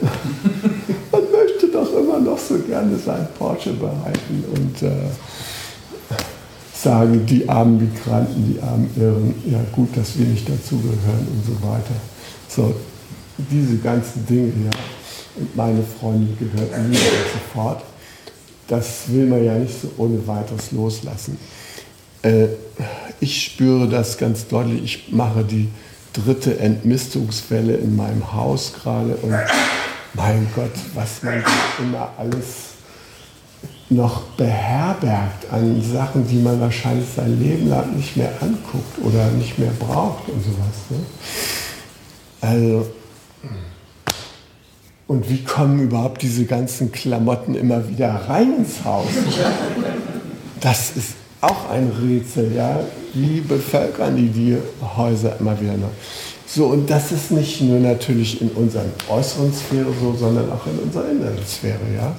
man 1.12 1.22
möchte 1.32 1.68
doch 1.72 1.96
immer 1.96 2.20
noch 2.20 2.38
so 2.38 2.58
gerne 2.60 2.98
sein 2.98 3.28
Porsche 3.38 3.74
behalten 3.74 4.44
und 4.54 4.82
äh, 4.82 4.92
sagen, 6.84 7.26
die 7.26 7.48
armen 7.48 7.78
Migranten, 7.78 8.54
die 8.54 8.62
armen 8.62 8.90
Irren, 8.96 9.34
ja 9.50 9.60
gut, 9.72 9.96
dass 9.96 10.18
wir 10.18 10.26
nicht 10.26 10.48
dazugehören 10.48 11.28
und 11.32 11.46
so 11.46 11.68
weiter. 11.68 11.96
So, 12.48 12.76
diese 13.38 13.78
ganzen 13.78 14.26
Dinge, 14.26 14.52
ja, 14.66 14.72
und 15.36 15.56
meine 15.56 15.84
Freunde 16.00 16.34
gehörten 16.34 16.90
mir 16.90 16.98
und 16.98 17.32
so 17.34 17.40
fort 17.54 17.82
das 18.68 19.04
will 19.08 19.26
man 19.26 19.44
ja 19.44 19.54
nicht 19.56 19.82
so 19.82 19.92
ohne 19.98 20.26
weiteres 20.28 20.72
loslassen. 20.72 21.38
Äh, 22.22 22.48
ich 23.20 23.44
spüre 23.44 23.88
das 23.88 24.18
ganz 24.18 24.48
deutlich. 24.48 24.84
Ich 24.84 25.14
mache 25.14 25.44
die 25.44 25.70
dritte 26.14 26.60
Entmistungswelle 26.60 27.76
in 27.76 27.96
meinem 27.96 28.34
Haus 28.34 28.74
gerade 28.74 29.16
und 29.16 29.36
mein 30.14 30.48
Gott, 30.56 30.72
was 30.94 31.24
man 31.24 31.44
immer 31.80 32.12
alles 32.18 32.73
noch 33.90 34.22
beherbergt 34.38 35.52
an 35.52 35.82
Sachen, 35.82 36.28
die 36.28 36.40
man 36.40 36.60
wahrscheinlich 36.60 37.08
sein 37.16 37.40
Leben 37.40 37.70
lang 37.70 37.96
nicht 37.96 38.18
mehr 38.18 38.32
anguckt 38.42 38.98
oder 39.04 39.30
nicht 39.32 39.60
mehr 39.60 39.72
braucht 39.80 40.28
und 40.30 40.44
sowas. 40.44 40.76
Ne? 40.90 40.98
Also 42.42 42.88
und 45.08 45.30
wie 45.30 45.44
kommen 45.44 45.82
überhaupt 45.82 46.22
diese 46.22 46.46
ganzen 46.46 46.92
Klamotten 46.92 47.56
immer 47.56 47.88
wieder 47.88 48.10
rein 48.28 48.58
ins 48.58 48.84
Haus? 48.84 49.08
Das 50.60 50.96
ist 50.96 51.14
auch 51.42 51.70
ein 51.70 51.92
Rätsel, 52.02 52.54
ja. 52.56 52.80
Wie 53.14 53.42
bevölkern 53.42 54.16
die 54.16 54.30
die 54.30 54.58
Häuser 54.98 55.36
immer 55.40 55.60
wieder 55.60 55.74
neu? 55.74 55.88
So, 56.48 56.68
und 56.68 56.90
das 56.90 57.12
ist 57.12 57.32
nicht 57.32 57.62
nur 57.62 57.80
natürlich 57.80 58.42
in 58.42 58.50
unserer 58.50 58.86
äußeren 59.10 59.54
Sphäre 59.54 59.94
so, 60.00 60.16
sondern 60.16 60.52
auch 60.52 60.66
in 60.68 60.80
unserer 60.80 61.10
inneren 61.10 61.46
Sphäre, 61.46 61.80
ja. 61.96 62.16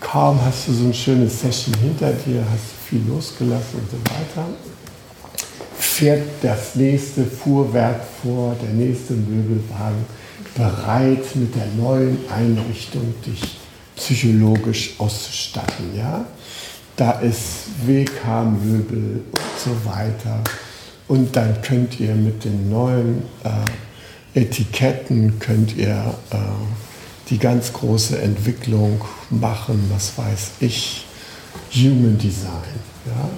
Kaum 0.00 0.40
hast 0.44 0.66
du 0.66 0.72
so 0.72 0.84
eine 0.84 0.94
schöne 0.94 1.28
Session 1.28 1.74
hinter 1.74 2.12
dir, 2.12 2.42
hast 2.50 2.88
viel 2.88 3.02
losgelassen 3.06 3.80
und 3.80 3.90
so 3.90 3.96
weiter, 4.10 4.48
fährt 5.78 6.26
das 6.42 6.74
nächste 6.74 7.24
Fuhrwerk 7.24 8.00
vor, 8.22 8.56
der 8.62 8.70
nächste 8.70 9.12
Möbelwagen 9.12 10.04
bereit, 10.56 11.36
mit 11.36 11.54
der 11.54 11.66
neuen 11.76 12.18
Einrichtung 12.30 13.14
dich 13.26 13.58
psychologisch 13.96 14.94
auszustatten. 14.98 15.96
Ja? 15.96 16.24
Da 16.96 17.12
ist 17.20 17.68
WK-Möbel 17.86 19.22
und 19.30 19.40
so 19.62 19.70
weiter. 19.84 20.42
Und 21.08 21.36
dann 21.36 21.60
könnt 21.62 22.00
ihr 22.00 22.14
mit 22.14 22.44
den 22.44 22.70
neuen 22.70 23.22
äh, 23.44 24.40
Etiketten, 24.40 25.38
könnt 25.38 25.76
ihr 25.76 26.14
äh, 26.30 26.36
die 27.30 27.38
ganz 27.38 27.72
große 27.72 28.20
Entwicklung 28.20 29.04
machen, 29.30 29.90
was 29.92 30.18
weiß 30.18 30.50
ich, 30.60 31.06
Human 31.74 32.18
Design. 32.18 32.80
Ja? 33.06 33.28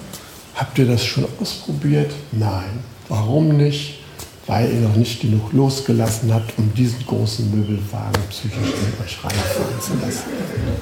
Habt 0.55 0.79
ihr 0.79 0.87
das 0.87 1.05
schon 1.05 1.27
ausprobiert? 1.41 2.13
Nein. 2.33 2.81
Warum 3.09 3.57
nicht? 3.57 4.03
weil 4.47 4.73
ihr 4.73 4.81
noch 4.81 4.97
nicht 4.97 5.21
genug 5.21 5.53
losgelassen 5.53 6.33
habt, 6.35 6.59
um 6.59 6.73
diesen 6.75 7.07
großen 7.07 7.51
Möbelwagen 7.51 8.21
psychisch 8.31 8.57
in 8.57 9.05
euch 9.05 9.25
reinfahren 9.25 9.81
zu 9.81 9.93
lassen. 10.05 10.25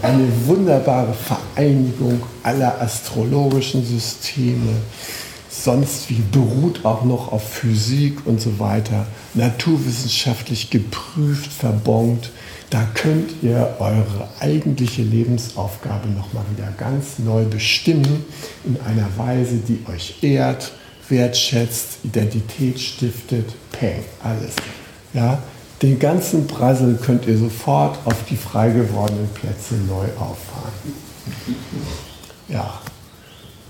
Eine 0.02 0.26
wunderbare 0.46 1.12
Vereinigung 1.12 2.22
aller 2.42 2.80
astrologischen 2.80 3.84
Systeme, 3.84 4.72
sonst 5.50 6.08
wie 6.08 6.22
beruht 6.32 6.84
auch 6.84 7.04
noch 7.04 7.32
auf 7.32 7.48
Physik 7.48 8.26
und 8.26 8.40
so 8.40 8.58
weiter, 8.58 9.06
naturwissenschaftlich 9.34 10.70
geprüft, 10.70 11.52
verbongt. 11.52 12.30
Da 12.70 12.86
könnt 12.94 13.42
ihr 13.42 13.74
eure 13.80 14.28
eigentliche 14.38 15.02
Lebensaufgabe 15.02 16.08
nochmal 16.08 16.44
wieder 16.56 16.72
ganz 16.78 17.18
neu 17.18 17.44
bestimmen, 17.44 18.24
in 18.64 18.78
einer 18.86 19.08
Weise, 19.16 19.56
die 19.56 19.80
euch 19.92 20.22
ehrt, 20.22 20.70
wertschätzt, 21.08 21.98
Identität 22.04 22.78
stiftet, 22.78 23.52
peng, 23.72 24.04
alles. 24.22 24.54
Ja, 25.12 25.42
den 25.82 25.98
ganzen 25.98 26.46
Brassel 26.46 26.96
könnt 27.02 27.26
ihr 27.26 27.38
sofort 27.38 27.98
auf 28.04 28.24
die 28.30 28.36
frei 28.36 28.70
gewordenen 28.70 29.28
Plätze 29.34 29.74
neu 29.88 30.04
auffahren. 30.16 30.72
Ja, 32.48 32.80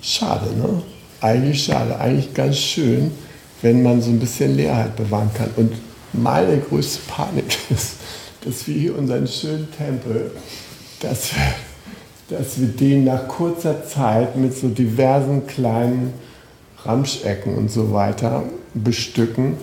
schade, 0.03 0.55
ne? 0.55 0.83
Eigentlich 1.23 1.65
schade, 1.65 1.99
eigentlich 1.99 2.35
ganz 2.35 2.59
schön, 2.59 3.13
wenn 3.63 3.83
man 3.83 4.03
so 4.03 4.11
ein 4.11 4.19
bisschen 4.19 4.57
Leerheit 4.57 4.95
bewahren 4.97 5.31
kann. 5.33 5.51
Und 5.57 5.73
meine 6.13 6.59
größte 6.59 7.01
Panik 7.09 7.57
ist, 7.71 7.95
dass 8.45 8.67
wir 8.67 8.75
hier 8.75 8.99
unseren 8.99 9.27
schönen 9.27 9.69
Tempel, 9.77 10.31
dass 11.01 11.33
wir, 11.35 12.39
dass 12.39 12.61
wir 12.61 12.69
den 12.69 13.05
nach 13.05 13.29
kurzer 13.29 13.85
Zeit 13.87 14.37
mit 14.37 14.57
so 14.57 14.69
diversen 14.69 15.47
kleinen 15.47 16.13
Ramschecken 16.85 17.57
und 17.57 17.71
so 17.71 17.93
weiter 17.93 18.45
bestücken, 18.75 19.55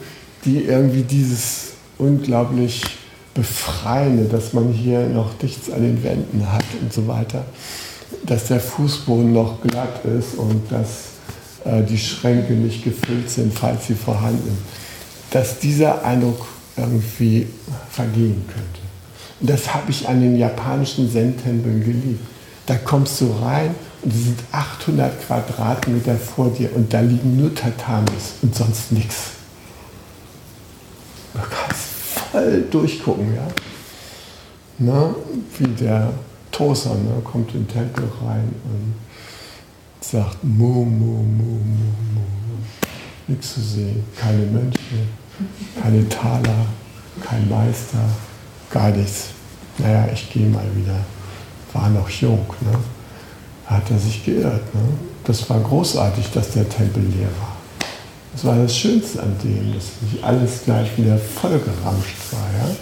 die 0.46 0.64
irgendwie 0.64 1.04
dieses 1.04 1.74
unglaublich 1.98 2.84
Befreiende, 3.34 4.26
dass 4.26 4.54
man 4.54 4.74
hier 4.74 5.06
noch 5.08 5.40
nichts 5.44 5.70
an 5.70 5.84
den 5.84 6.04
Wänden 6.04 6.52
hat 6.52 6.66
und 6.82 6.92
so 6.92 7.08
weiter, 7.08 7.46
dass 8.26 8.48
der 8.48 8.60
Fußboden 8.60 9.32
noch 9.32 9.62
glatt 9.62 10.04
ist 10.06 10.36
und 10.40 10.64
dass 10.72 11.10
äh, 11.64 11.84
die 11.84 12.00
Schränke 12.00 12.54
nicht 12.54 12.84
gefüllt 12.84 13.30
sind, 13.30 13.54
falls 13.54 13.86
sie 13.86 13.94
vorhanden. 13.94 14.44
Sind, 14.44 14.58
dass 15.32 15.60
dieser 15.60 16.04
Eindruck 16.04 16.48
irgendwie 16.78 17.48
vergehen 17.90 18.44
könnte. 18.48 18.88
Und 19.40 19.50
das 19.50 19.74
habe 19.74 19.92
ich 19.92 20.08
an 20.08 20.22
den 20.22 20.38
japanischen 20.38 21.12
Zen-Tempeln 21.12 21.82
geliebt. 21.82 22.26
Da 22.66 22.76
kommst 22.76 23.22
du 23.22 23.32
rein 23.42 23.74
und 24.02 24.14
es 24.14 24.24
sind 24.24 24.40
800 24.52 25.26
Quadratmeter 25.26 26.16
vor 26.16 26.50
dir 26.50 26.76
und 26.76 26.94
da 26.94 27.00
liegen 27.00 27.38
nur 27.38 27.54
Tatamis 27.54 28.36
und 28.42 28.56
sonst 28.56 28.92
nichts. 28.92 29.32
Du 31.34 31.40
kannst 31.40 31.84
voll 32.32 32.66
durchgucken, 32.70 33.36
ja. 33.36 33.48
Na, 34.80 35.16
wie 35.58 35.68
der 35.68 36.12
Toser 36.52 36.96
ne, 36.96 37.22
kommt 37.24 37.54
in 37.54 37.66
den 37.66 37.68
Tempel 37.68 38.10
rein 38.24 38.54
und 38.66 38.94
sagt 40.02 40.44
Mu, 40.44 40.84
Mu, 40.84 41.24
Mu, 41.24 41.44
Mu, 41.44 41.84
Mu. 42.14 42.22
Nichts 43.28 43.54
zu 43.56 43.62
sehen, 43.62 44.04
keine 44.16 44.46
Mönche, 44.46 44.80
keine 45.82 46.08
Taler, 46.10 46.66
kein 47.22 47.48
Meister, 47.50 48.00
gar 48.70 48.90
nichts. 48.92 49.30
Naja, 49.78 50.08
ich 50.14 50.32
gehe 50.32 50.48
mal 50.48 50.66
wieder. 50.76 50.98
War 51.74 51.90
noch 51.90 52.10
jung, 52.10 52.46
ne? 52.62 52.78
hat 53.66 53.92
er 53.92 54.00
sich 54.00 54.26
geirrt. 54.26 54.74
Ne? 54.74 54.82
Das 55.24 55.48
war 55.50 55.60
großartig, 55.60 56.32
dass 56.32 56.52
der 56.52 56.68
Tempel 56.68 57.04
leer 57.04 57.30
war. 57.40 57.58
Das 58.34 58.46
war 58.46 58.56
das 58.56 58.76
Schönste 58.76 59.22
an 59.22 59.36
dem, 59.44 59.74
dass 59.74 59.86
nicht 60.02 60.24
alles 60.24 60.64
gleich 60.64 60.98
wieder 60.98 61.18
vollgeramscht 61.18 62.32
war. 62.32 62.48
Ja? 62.60 62.76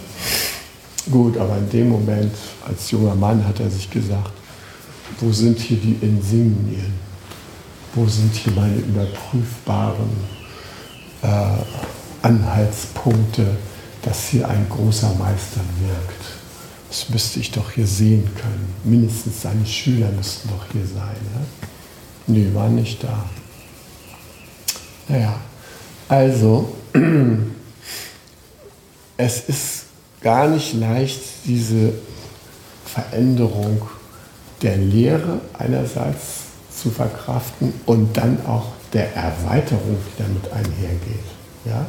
Gut, 1.10 1.36
aber 1.38 1.58
in 1.58 1.70
dem 1.70 1.88
Moment, 1.88 2.32
als 2.66 2.90
junger 2.90 3.14
Mann, 3.14 3.46
hat 3.46 3.60
er 3.60 3.70
sich 3.70 3.90
gesagt, 3.90 4.32
wo 5.20 5.32
sind 5.32 5.58
hier 5.58 5.78
die 5.78 5.98
Insignien? 6.02 6.92
Wo 7.94 8.06
sind 8.06 8.34
hier 8.34 8.52
meine 8.52 8.76
überprüfbaren 8.76 10.10
äh, 11.22 11.26
Anhaltspunkte, 12.26 13.46
dass 14.02 14.28
hier 14.28 14.48
ein 14.48 14.66
großer 14.68 15.14
Meister 15.14 15.60
wirkt? 15.78 16.24
Das 16.88 17.08
müsste 17.08 17.38
ich 17.38 17.52
doch 17.52 17.70
hier 17.70 17.86
sehen 17.86 18.28
können. 18.34 18.74
Mindestens 18.82 19.42
seine 19.42 19.64
Schüler 19.64 20.10
müssten 20.10 20.48
doch 20.48 20.64
hier 20.72 20.86
sein. 20.86 21.16
Ja? 21.34 21.40
Nee, 22.26 22.48
war 22.52 22.68
nicht 22.68 23.04
da. 23.04 23.24
Naja, 25.08 25.38
also, 26.08 26.74
es 29.16 29.48
ist 29.48 29.84
gar 30.20 30.48
nicht 30.48 30.74
leicht, 30.74 31.20
diese 31.44 31.92
Veränderung 32.84 33.82
der 34.62 34.78
Lehre 34.78 35.40
einerseits 35.56 36.40
zu 36.74 36.90
verkraften 36.90 37.72
und 37.86 38.16
dann 38.16 38.44
auch 38.46 38.72
der 38.92 39.14
Erweiterung, 39.14 39.98
die 40.06 40.22
damit 40.22 40.52
einhergeht. 40.52 41.24
Ja? 41.64 41.86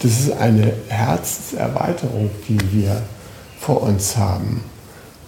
Das 0.00 0.18
ist 0.18 0.32
eine 0.32 0.72
Herzenserweiterung, 0.88 2.30
die 2.48 2.58
wir 2.72 3.02
vor 3.58 3.82
uns 3.82 4.16
haben 4.16 4.62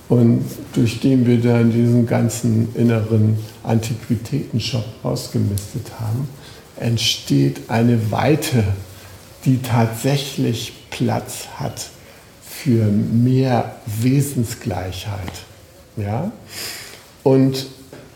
und 0.09 0.45
durch 0.75 1.01
den 1.01 1.27
wir 1.27 1.41
dann 1.41 1.71
diesen 1.71 2.07
ganzen 2.07 2.75
inneren 2.75 3.39
Antiquitätenshop 3.63 4.85
ausgemistet 5.03 5.87
haben, 5.99 6.29
entsteht 6.77 7.71
eine 7.71 8.11
Weite, 8.11 8.65
die 9.45 9.63
tatsächlich 9.63 10.75
Platz 10.91 11.47
hat 11.57 11.89
für 12.43 12.85
mehr 12.85 13.77
Wesensgleichheit. 13.87 15.33
Ja? 15.97 16.31
Und 17.23 17.67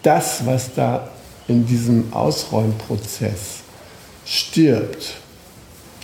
das, 0.03 0.45
was 0.45 0.75
da 0.75 1.09
in 1.49 1.67
diesem 1.67 2.13
Ausräumprozess 2.13 3.61
stirbt, 4.25 5.15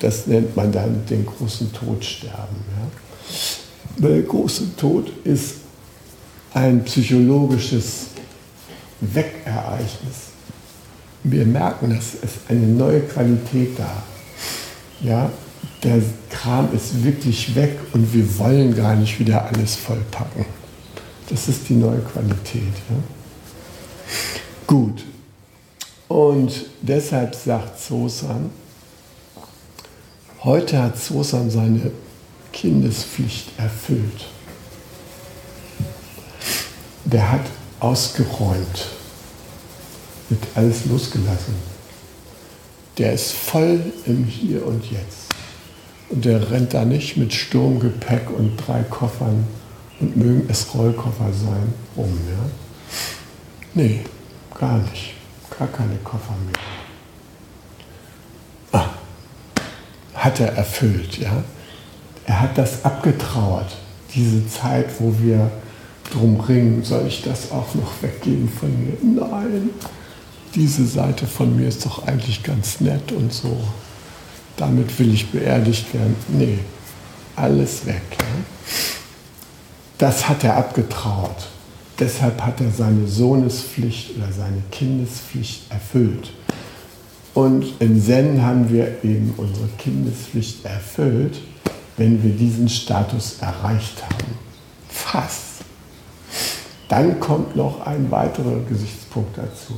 das 0.03 0.27
nennt 0.27 0.57
man 0.57 0.73
dann 0.73 1.07
den 1.07 1.25
großen 1.25 1.73
Todsterben. 1.73 2.57
Ja? 2.77 4.09
Der 4.09 4.23
große 4.23 4.77
Tod 4.77 5.13
ist 5.23 5.55
ein 6.53 6.83
psychologisches 6.85 8.07
Weckereignis. 9.01 10.33
Wir 11.23 11.47
merken, 11.47 11.91
dass 11.91 12.15
es 12.21 12.33
eine 12.49 12.67
neue 12.67 13.01
Qualität 13.03 13.79
da. 13.79 14.03
Ja, 15.01 15.31
der 15.85 16.03
Kram 16.31 16.69
ist 16.75 17.05
wirklich 17.05 17.55
weg 17.55 17.79
und 17.93 18.13
wir 18.13 18.39
wollen 18.39 18.75
gar 18.75 18.97
nicht 18.97 19.21
wieder 19.21 19.45
alles 19.45 19.77
vollpacken. 19.77 20.45
Das 21.29 21.49
ist 21.49 21.69
die 21.69 21.75
neue 21.75 22.01
Qualität. 22.01 22.75
Ja? 22.91 22.97
Gut. 24.67 25.05
Und 26.09 26.67
deshalb 26.83 27.37
sagt 27.37 27.81
Sosan, 27.81 28.51
heute 30.45 30.83
hat 30.83 30.99
Sosan 30.99 31.51
seine 31.51 31.91
Kindespflicht 32.53 33.59
erfüllt. 33.59 34.27
Der 37.05 37.31
hat 37.31 37.47
ausgeräumt, 37.81 38.87
wird 40.29 40.43
alles 40.55 40.87
losgelassen. 40.87 41.55
Der 42.99 43.13
ist 43.13 43.33
voll 43.33 43.81
im 44.07 44.25
Hier 44.25 44.67
und 44.67 44.91
Jetzt. 44.91 45.33
Und 46.11 46.25
der 46.25 46.51
rennt 46.51 46.75
da 46.75 46.85
nicht 46.85 47.17
mit 47.17 47.33
Sturmgepäck 47.33 48.29
und 48.31 48.57
drei 48.57 48.83
Koffern 48.83 49.47
und 50.01 50.17
mögen 50.17 50.47
es 50.49 50.75
Rollkoffer 50.75 51.33
sein 51.33 51.73
rum. 51.97 52.19
Ja? 52.29 52.51
Nee, 53.75 54.01
gar 54.59 54.79
nicht. 54.79 55.15
Gar 55.59 55.69
keine 55.69 55.97
Koffer 56.05 56.35
mehr. 56.45 56.82
Hat 60.25 60.41
er 60.41 60.55
erfüllt, 60.55 61.19
ja 61.19 61.45
er 62.27 62.41
hat 62.41 62.59
das 62.59 62.85
abgetrauert, 62.85 63.77
diese 64.15 64.47
Zeit, 64.49 64.87
wo 64.99 65.15
wir 65.21 65.51
drum 66.13 66.41
ringen, 66.41 66.85
soll 66.85 67.07
ich 67.07 67.23
das 67.23 67.51
auch 67.51 67.75
noch 67.75 67.91
weggeben 68.01 68.49
von 68.49 68.71
mir? 68.85 68.97
Nein, 69.03 69.71
diese 70.55 70.87
Seite 70.87 71.27
von 71.27 71.57
mir 71.57 71.69
ist 71.69 71.85
doch 71.85 72.07
eigentlich 72.07 72.43
ganz 72.43 72.81
nett 72.81 73.13
und 73.13 73.33
so. 73.33 73.59
Damit 74.57 74.99
will 74.99 75.13
ich 75.15 75.31
beerdigt 75.31 75.95
werden. 75.95 76.15
Nee, 76.29 76.59
alles 77.37 77.87
weg. 77.87 78.03
Ja? 78.19 78.27
Das 79.97 80.29
hat 80.29 80.45
er 80.45 80.57
abgetrauert. 80.57 81.49
Deshalb 81.99 82.43
hat 82.43 82.61
er 82.61 82.71
seine 82.71 83.07
Sohnespflicht 83.07 84.17
oder 84.17 84.31
seine 84.33 84.63
Kindespflicht 84.71 85.71
erfüllt. 85.71 86.31
Und 87.35 87.65
in 87.79 88.01
Zen 88.03 88.43
haben 88.43 88.71
wir 88.71 89.03
eben 89.03 89.33
unsere 89.37 89.69
Kindespflicht 89.79 90.65
erfüllt 90.65 91.39
wenn 91.97 92.23
wir 92.23 92.33
diesen 92.33 92.69
Status 92.69 93.37
erreicht 93.41 94.03
haben. 94.03 94.35
Fast. 94.89 95.65
Dann 96.89 97.21
kommt 97.21 97.57
noch 97.57 97.87
ein 97.87 98.11
weiterer 98.11 98.61
Gesichtspunkt 98.69 99.39
dazu, 99.39 99.75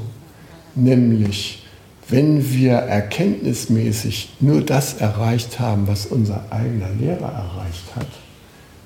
nämlich 0.74 1.64
wenn 2.08 2.52
wir 2.52 2.72
erkenntnismäßig 2.72 4.34
nur 4.40 4.60
das 4.60 4.94
erreicht 4.94 5.58
haben, 5.60 5.86
was 5.86 6.06
unser 6.06 6.44
eigener 6.50 6.90
Lehrer 6.98 7.32
erreicht 7.32 7.96
hat, 7.96 8.08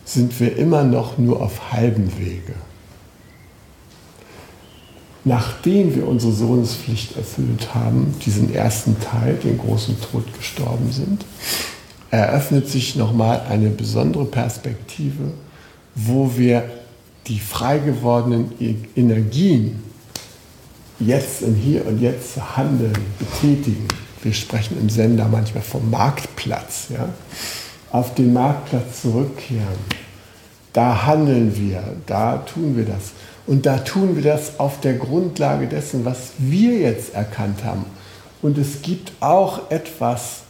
sind 0.04 0.38
wir 0.40 0.56
immer 0.56 0.84
noch 0.84 1.18
nur 1.18 1.42
auf 1.42 1.72
halbem 1.72 2.16
Wege. 2.18 2.54
Nachdem 5.28 5.94
wir 5.94 6.08
unsere 6.08 6.32
Sohnespflicht 6.32 7.18
erfüllt 7.18 7.74
haben, 7.74 8.14
diesen 8.24 8.54
ersten 8.54 8.96
Teil, 8.98 9.34
den 9.34 9.58
großen 9.58 10.00
Tod 10.00 10.24
gestorben 10.32 10.90
sind, 10.90 11.22
eröffnet 12.10 12.66
sich 12.66 12.96
nochmal 12.96 13.42
eine 13.50 13.68
besondere 13.68 14.24
Perspektive, 14.24 15.32
wo 15.94 16.38
wir 16.38 16.70
die 17.26 17.40
frei 17.40 17.78
gewordenen 17.78 18.52
Energien 18.96 19.82
jetzt 20.98 21.42
und 21.42 21.56
hier 21.56 21.86
und 21.86 22.00
jetzt 22.00 22.56
handeln, 22.56 22.96
betätigen. 23.18 23.86
Wir 24.22 24.32
sprechen 24.32 24.80
im 24.80 24.88
Sender 24.88 25.28
manchmal 25.30 25.62
vom 25.62 25.90
Marktplatz. 25.90 26.86
Ja? 26.88 27.06
Auf 27.92 28.14
den 28.14 28.32
Marktplatz 28.32 29.02
zurückkehren. 29.02 29.78
Da 30.72 31.04
handeln 31.04 31.54
wir, 31.54 31.82
da 32.06 32.38
tun 32.38 32.78
wir 32.78 32.86
das. 32.86 33.12
Und 33.48 33.66
da 33.66 33.78
tun 33.78 34.14
wir 34.14 34.22
das 34.22 34.60
auf 34.60 34.80
der 34.80 34.94
Grundlage 34.94 35.66
dessen, 35.66 36.04
was 36.04 36.32
wir 36.38 36.78
jetzt 36.78 37.14
erkannt 37.14 37.64
haben. 37.64 37.84
Und 38.40 38.56
es 38.58 38.82
gibt 38.82 39.10
auch 39.18 39.70
etwas 39.70 40.42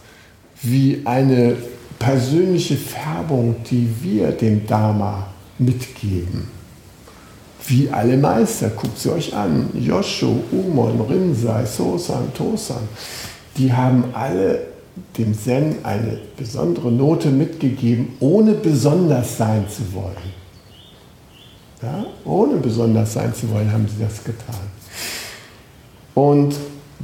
wie 0.61 1.01
eine 1.05 1.55
persönliche 1.97 2.77
Färbung, 2.77 3.55
die 3.71 3.89
wir 4.03 4.31
dem 4.31 4.67
Dharma 4.67 5.27
mitgeben 5.57 6.59
wie 7.69 7.89
alle 7.89 8.17
Meister, 8.17 8.69
guckt 8.69 8.97
sie 8.97 9.11
euch 9.11 9.33
an, 9.33 9.69
Joshu, 9.73 10.39
Umon, 10.51 11.01
Rinzai, 11.01 11.65
Sosan, 11.65 12.33
Tosan, 12.33 12.87
die 13.57 13.71
haben 13.71 14.05
alle 14.13 14.61
dem 15.17 15.37
Zen 15.37 15.75
eine 15.83 16.19
besondere 16.35 16.91
Note 16.91 17.29
mitgegeben, 17.29 18.13
ohne 18.19 18.53
besonders 18.53 19.37
sein 19.37 19.65
zu 19.69 19.93
wollen. 19.93 20.28
Ja, 21.81 22.05
ohne 22.25 22.57
besonders 22.57 23.13
sein 23.13 23.33
zu 23.33 23.49
wollen, 23.51 23.71
haben 23.71 23.87
sie 23.87 24.03
das 24.03 24.23
getan. 24.23 24.55
Und 26.13 26.55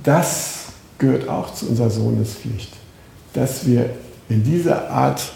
das 0.04 0.66
gehört 0.98 1.30
auch 1.30 1.54
zu 1.54 1.70
unserer 1.70 1.90
Sohnespflicht, 1.90 2.74
dass 3.34 3.66
wir 3.66 3.90
in 4.28 4.44
dieser 4.44 4.90
Art 4.90 5.32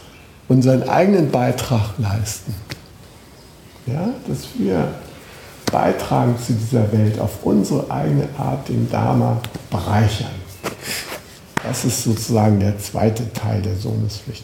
unseren 0.50 0.84
eigenen 0.90 1.32
Beitrag 1.32 1.98
leisten. 1.98 2.54
Ja, 3.86 4.10
dass 4.28 4.48
wir 4.58 4.94
beitragen 5.72 6.36
zu 6.46 6.54
dieser 6.54 6.92
Welt, 6.92 7.20
auf 7.20 7.44
unsere 7.44 7.90
eigene 7.90 8.28
Art 8.38 8.68
den 8.68 8.90
Dharma 8.90 9.40
bereichern. 9.70 10.28
Das 11.64 11.86
ist 11.86 12.04
sozusagen 12.04 12.60
der 12.60 12.78
zweite 12.80 13.32
Teil 13.34 13.62
der 13.62 13.76
Sohnespflicht. 13.76 14.44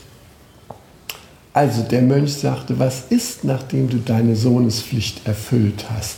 Also 1.55 1.83
der 1.83 2.01
Mönch 2.01 2.33
sagte, 2.33 2.77
was 2.79 3.03
ist, 3.09 3.45
nachdem 3.45 3.89
du 3.89 3.99
deine 3.99 4.35
Sohnespflicht 4.35 5.25
erfüllt 5.25 5.85
hast? 5.89 6.17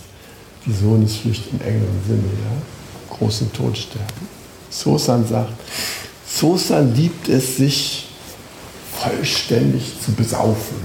Die 0.66 0.74
Sohnespflicht 0.74 1.44
im 1.54 1.62
engeren 1.62 2.02
Sinne, 2.08 2.24
ja? 2.24 3.16
großen 3.16 3.54
Todsterben. 3.54 4.28
Sosan 4.72 5.28
sagt, 5.28 5.54
Sosan 6.28 6.96
liebt 6.96 7.30
es, 7.30 7.58
sich 7.58 8.08
vollständig 8.98 9.94
zu 10.04 10.12
besaufen. 10.14 10.78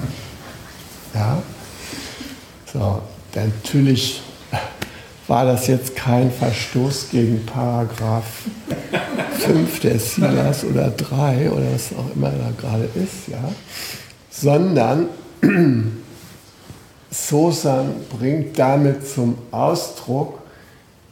Ja? 1.15 1.43
So, 2.71 3.01
Natürlich 3.35 4.21
war 5.27 5.47
das 5.47 5.67
jetzt 5.67 5.97
kein 5.97 6.31
Verstoß 6.31 7.09
gegen 7.11 7.47
Paragraph 7.47 8.43
5 9.39 9.81
der 9.81 9.99
Silas 9.99 10.63
oder 10.65 10.91
3 10.91 11.51
oder 11.51 11.73
was 11.73 11.97
auch 11.97 12.15
immer 12.15 12.31
da 12.31 12.51
gerade 12.61 12.85
ist, 12.95 13.29
ja, 13.29 13.43
sondern 14.33 15.09
Sosan 17.11 17.95
bringt 18.19 18.59
damit 18.59 19.07
zum 19.07 19.37
Ausdruck 19.51 20.41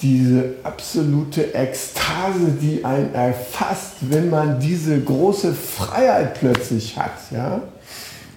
diese 0.00 0.54
absolute 0.62 1.54
Ekstase, 1.54 2.56
die 2.60 2.84
einen 2.84 3.14
erfasst, 3.14 3.96
wenn 4.00 4.30
man 4.30 4.58
diese 4.58 4.98
große 4.98 5.52
Freiheit 5.52 6.40
plötzlich 6.40 6.96
hat, 6.96 7.12
ja 7.30 7.60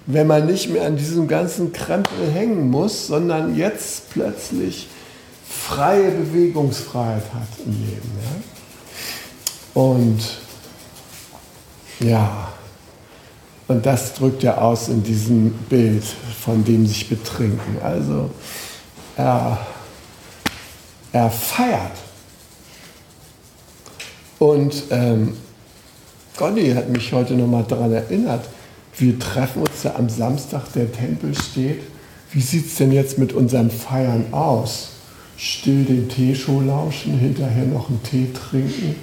wenn 0.06 0.28
man 0.28 0.46
nicht 0.46 0.70
mehr 0.70 0.86
an 0.86 0.98
diesem 0.98 1.28
ganzen 1.28 1.72
Krempel 1.72 2.30
hängen 2.32 2.70
muss, 2.70 3.08
sondern 3.08 3.56
jetzt 3.56 4.10
plötzlich 4.12 4.88
freie 5.48 6.12
Bewegungsfreiheit 6.12 7.24
hat 7.34 7.48
im 7.66 7.72
Leben. 7.72 8.12
Ja? 9.76 9.82
Und 9.82 10.20
ja, 12.00 12.53
und 13.68 13.86
das 13.86 14.14
drückt 14.14 14.44
er 14.44 14.62
aus 14.62 14.90
in 14.90 15.04
diesem 15.04 15.52
Bild 15.70 16.04
von 16.04 16.64
dem 16.66 16.86
sich 16.86 17.08
betrinken. 17.08 17.78
Also 17.82 18.30
er, 19.16 19.58
er 21.12 21.30
feiert. 21.30 21.92
Und 24.40 24.84
ähm, 24.90 25.34
Gotti 26.36 26.74
hat 26.74 26.90
mich 26.90 27.14
heute 27.14 27.36
nochmal 27.36 27.64
daran 27.64 27.94
erinnert, 27.94 28.50
wir 28.98 29.18
treffen 29.18 29.62
uns 29.62 29.84
da 29.84 29.96
am 29.96 30.10
Samstag, 30.10 30.72
der 30.74 30.92
Tempel 30.92 31.34
steht. 31.34 31.82
Wie 32.32 32.42
sieht 32.42 32.68
es 32.68 32.76
denn 32.76 32.92
jetzt 32.92 33.18
mit 33.18 33.34
unseren 33.34 33.72
Feiern 33.72 34.26
aus? 34.32 34.90
Still 35.38 35.86
den 35.86 36.10
Teeshow 36.10 36.62
lauschen, 36.62 37.18
hinterher 37.18 37.66
noch 37.66 37.90
einen 37.90 38.04
Tee 38.04 38.28
trinken 38.34 38.96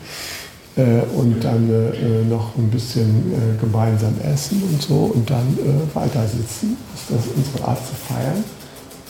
und 0.77 1.43
dann 1.43 1.69
äh, 1.69 2.25
noch 2.29 2.57
ein 2.57 2.71
bisschen 2.71 3.33
äh, 3.33 3.61
gemeinsam 3.61 4.15
essen 4.23 4.63
und 4.63 4.81
so 4.81 5.13
und 5.15 5.29
dann 5.29 5.59
äh, 5.59 5.95
weiter 5.95 6.27
sitzen. 6.27 6.77
Ist 6.95 7.11
das 7.11 7.27
unsere 7.35 7.69
Art 7.69 7.79
zu 7.85 7.95
feiern? 7.95 8.45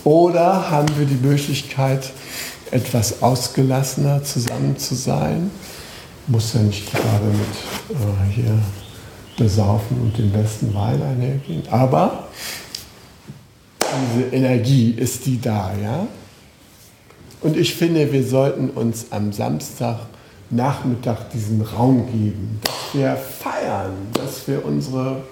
Oder 0.05 0.71
haben 0.71 0.89
wir 0.97 1.05
die 1.05 1.27
Möglichkeit, 1.27 2.13
etwas 2.71 3.23
ausgelassener 3.23 4.23
zusammen 4.25 4.79
zu 4.79 4.95
sein? 4.95 5.51
Muss 6.27 6.55
ja 6.55 6.61
nicht 6.61 6.91
gerade 6.91 7.27
mit 7.27 7.97
äh, 7.97 8.33
hier 8.33 8.59
besaufen 9.37 10.01
und 10.01 10.17
den 10.17 10.31
besten 10.33 10.73
Wein 10.75 11.03
einhergehen. 11.03 11.63
Aber 11.71 12.29
diese 13.81 14.35
Energie 14.35 14.93
ist 14.93 15.27
die 15.27 15.41
da, 15.41 15.73
ja? 15.81 16.07
Und 17.43 17.57
ich 17.57 17.75
finde, 17.75 18.13
wir 18.13 18.25
sollten 18.25 18.69
uns 18.71 19.07
am 19.11 19.33
Samstagnachmittag 20.51 21.29
diesen 21.33 21.63
Raum 21.63 22.07
geben, 22.07 22.61
dass 22.65 22.95
wir 22.95 23.17
feiern, 23.17 23.93
dass 24.13 24.49
wir 24.49 24.65
unsere 24.65 25.23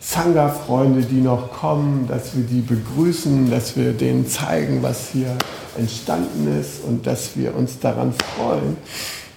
Sangha-Freunde, 0.00 1.02
die 1.02 1.20
noch 1.20 1.50
kommen, 1.50 2.06
dass 2.06 2.36
wir 2.36 2.44
die 2.44 2.60
begrüßen, 2.60 3.50
dass 3.50 3.76
wir 3.76 3.92
denen 3.92 4.26
zeigen, 4.26 4.82
was 4.82 5.08
hier 5.08 5.36
entstanden 5.78 6.60
ist 6.60 6.84
und 6.84 7.06
dass 7.06 7.36
wir 7.36 7.54
uns 7.56 7.78
daran 7.78 8.12
freuen, 8.12 8.76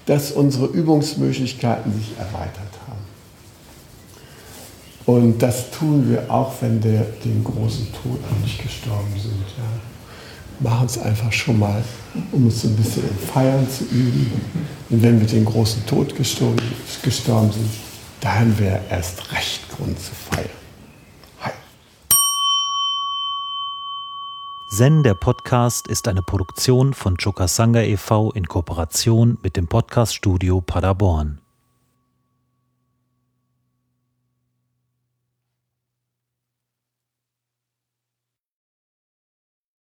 dass 0.05 0.31
unsere 0.31 0.65
Übungsmöglichkeiten 0.67 1.93
sich 1.93 2.17
erweitern. 2.17 2.67
Und 5.05 5.41
das 5.41 5.71
tun 5.71 6.07
wir 6.07 6.31
auch, 6.31 6.53
wenn 6.61 6.83
wir 6.83 7.03
den 7.25 7.43
großen 7.43 7.87
Tod 8.03 8.19
nicht 8.43 8.61
gestorben 8.61 9.11
sind. 9.15 9.43
Ja. 9.57 9.88
Machen 10.61 10.87
es 10.87 10.97
einfach 10.97 11.31
schon 11.31 11.57
mal, 11.57 11.81
um 12.33 12.45
uns 12.45 12.65
ein 12.65 12.75
bisschen 12.75 13.03
im 13.07 13.17
Feiern 13.17 13.69
zu 13.69 13.85
üben. 13.85 14.29
Und 14.89 15.01
wenn 15.01 15.19
wir 15.19 15.27
den 15.27 15.45
großen 15.45 15.85
Tod 15.85 16.15
gestorben, 16.17 16.61
gestorben 17.01 17.51
sind, 17.51 17.69
haben 18.25 18.57
wir 18.59 18.81
erst 18.89 19.31
recht 19.31 19.69
Grund 19.69 19.97
zu 19.97 20.11
feiern. 20.13 20.49
Hi. 21.41 21.51
Zen, 24.67 25.03
der 25.03 25.13
Podcast, 25.13 25.87
ist 25.87 26.09
eine 26.09 26.21
Produktion 26.21 26.93
von 26.93 27.15
Chokasanga 27.15 27.81
e.V. 27.81 28.31
in 28.31 28.45
Kooperation 28.45 29.37
mit 29.41 29.55
dem 29.55 29.67
Podcaststudio 29.67 30.59
Paderborn. 30.59 31.38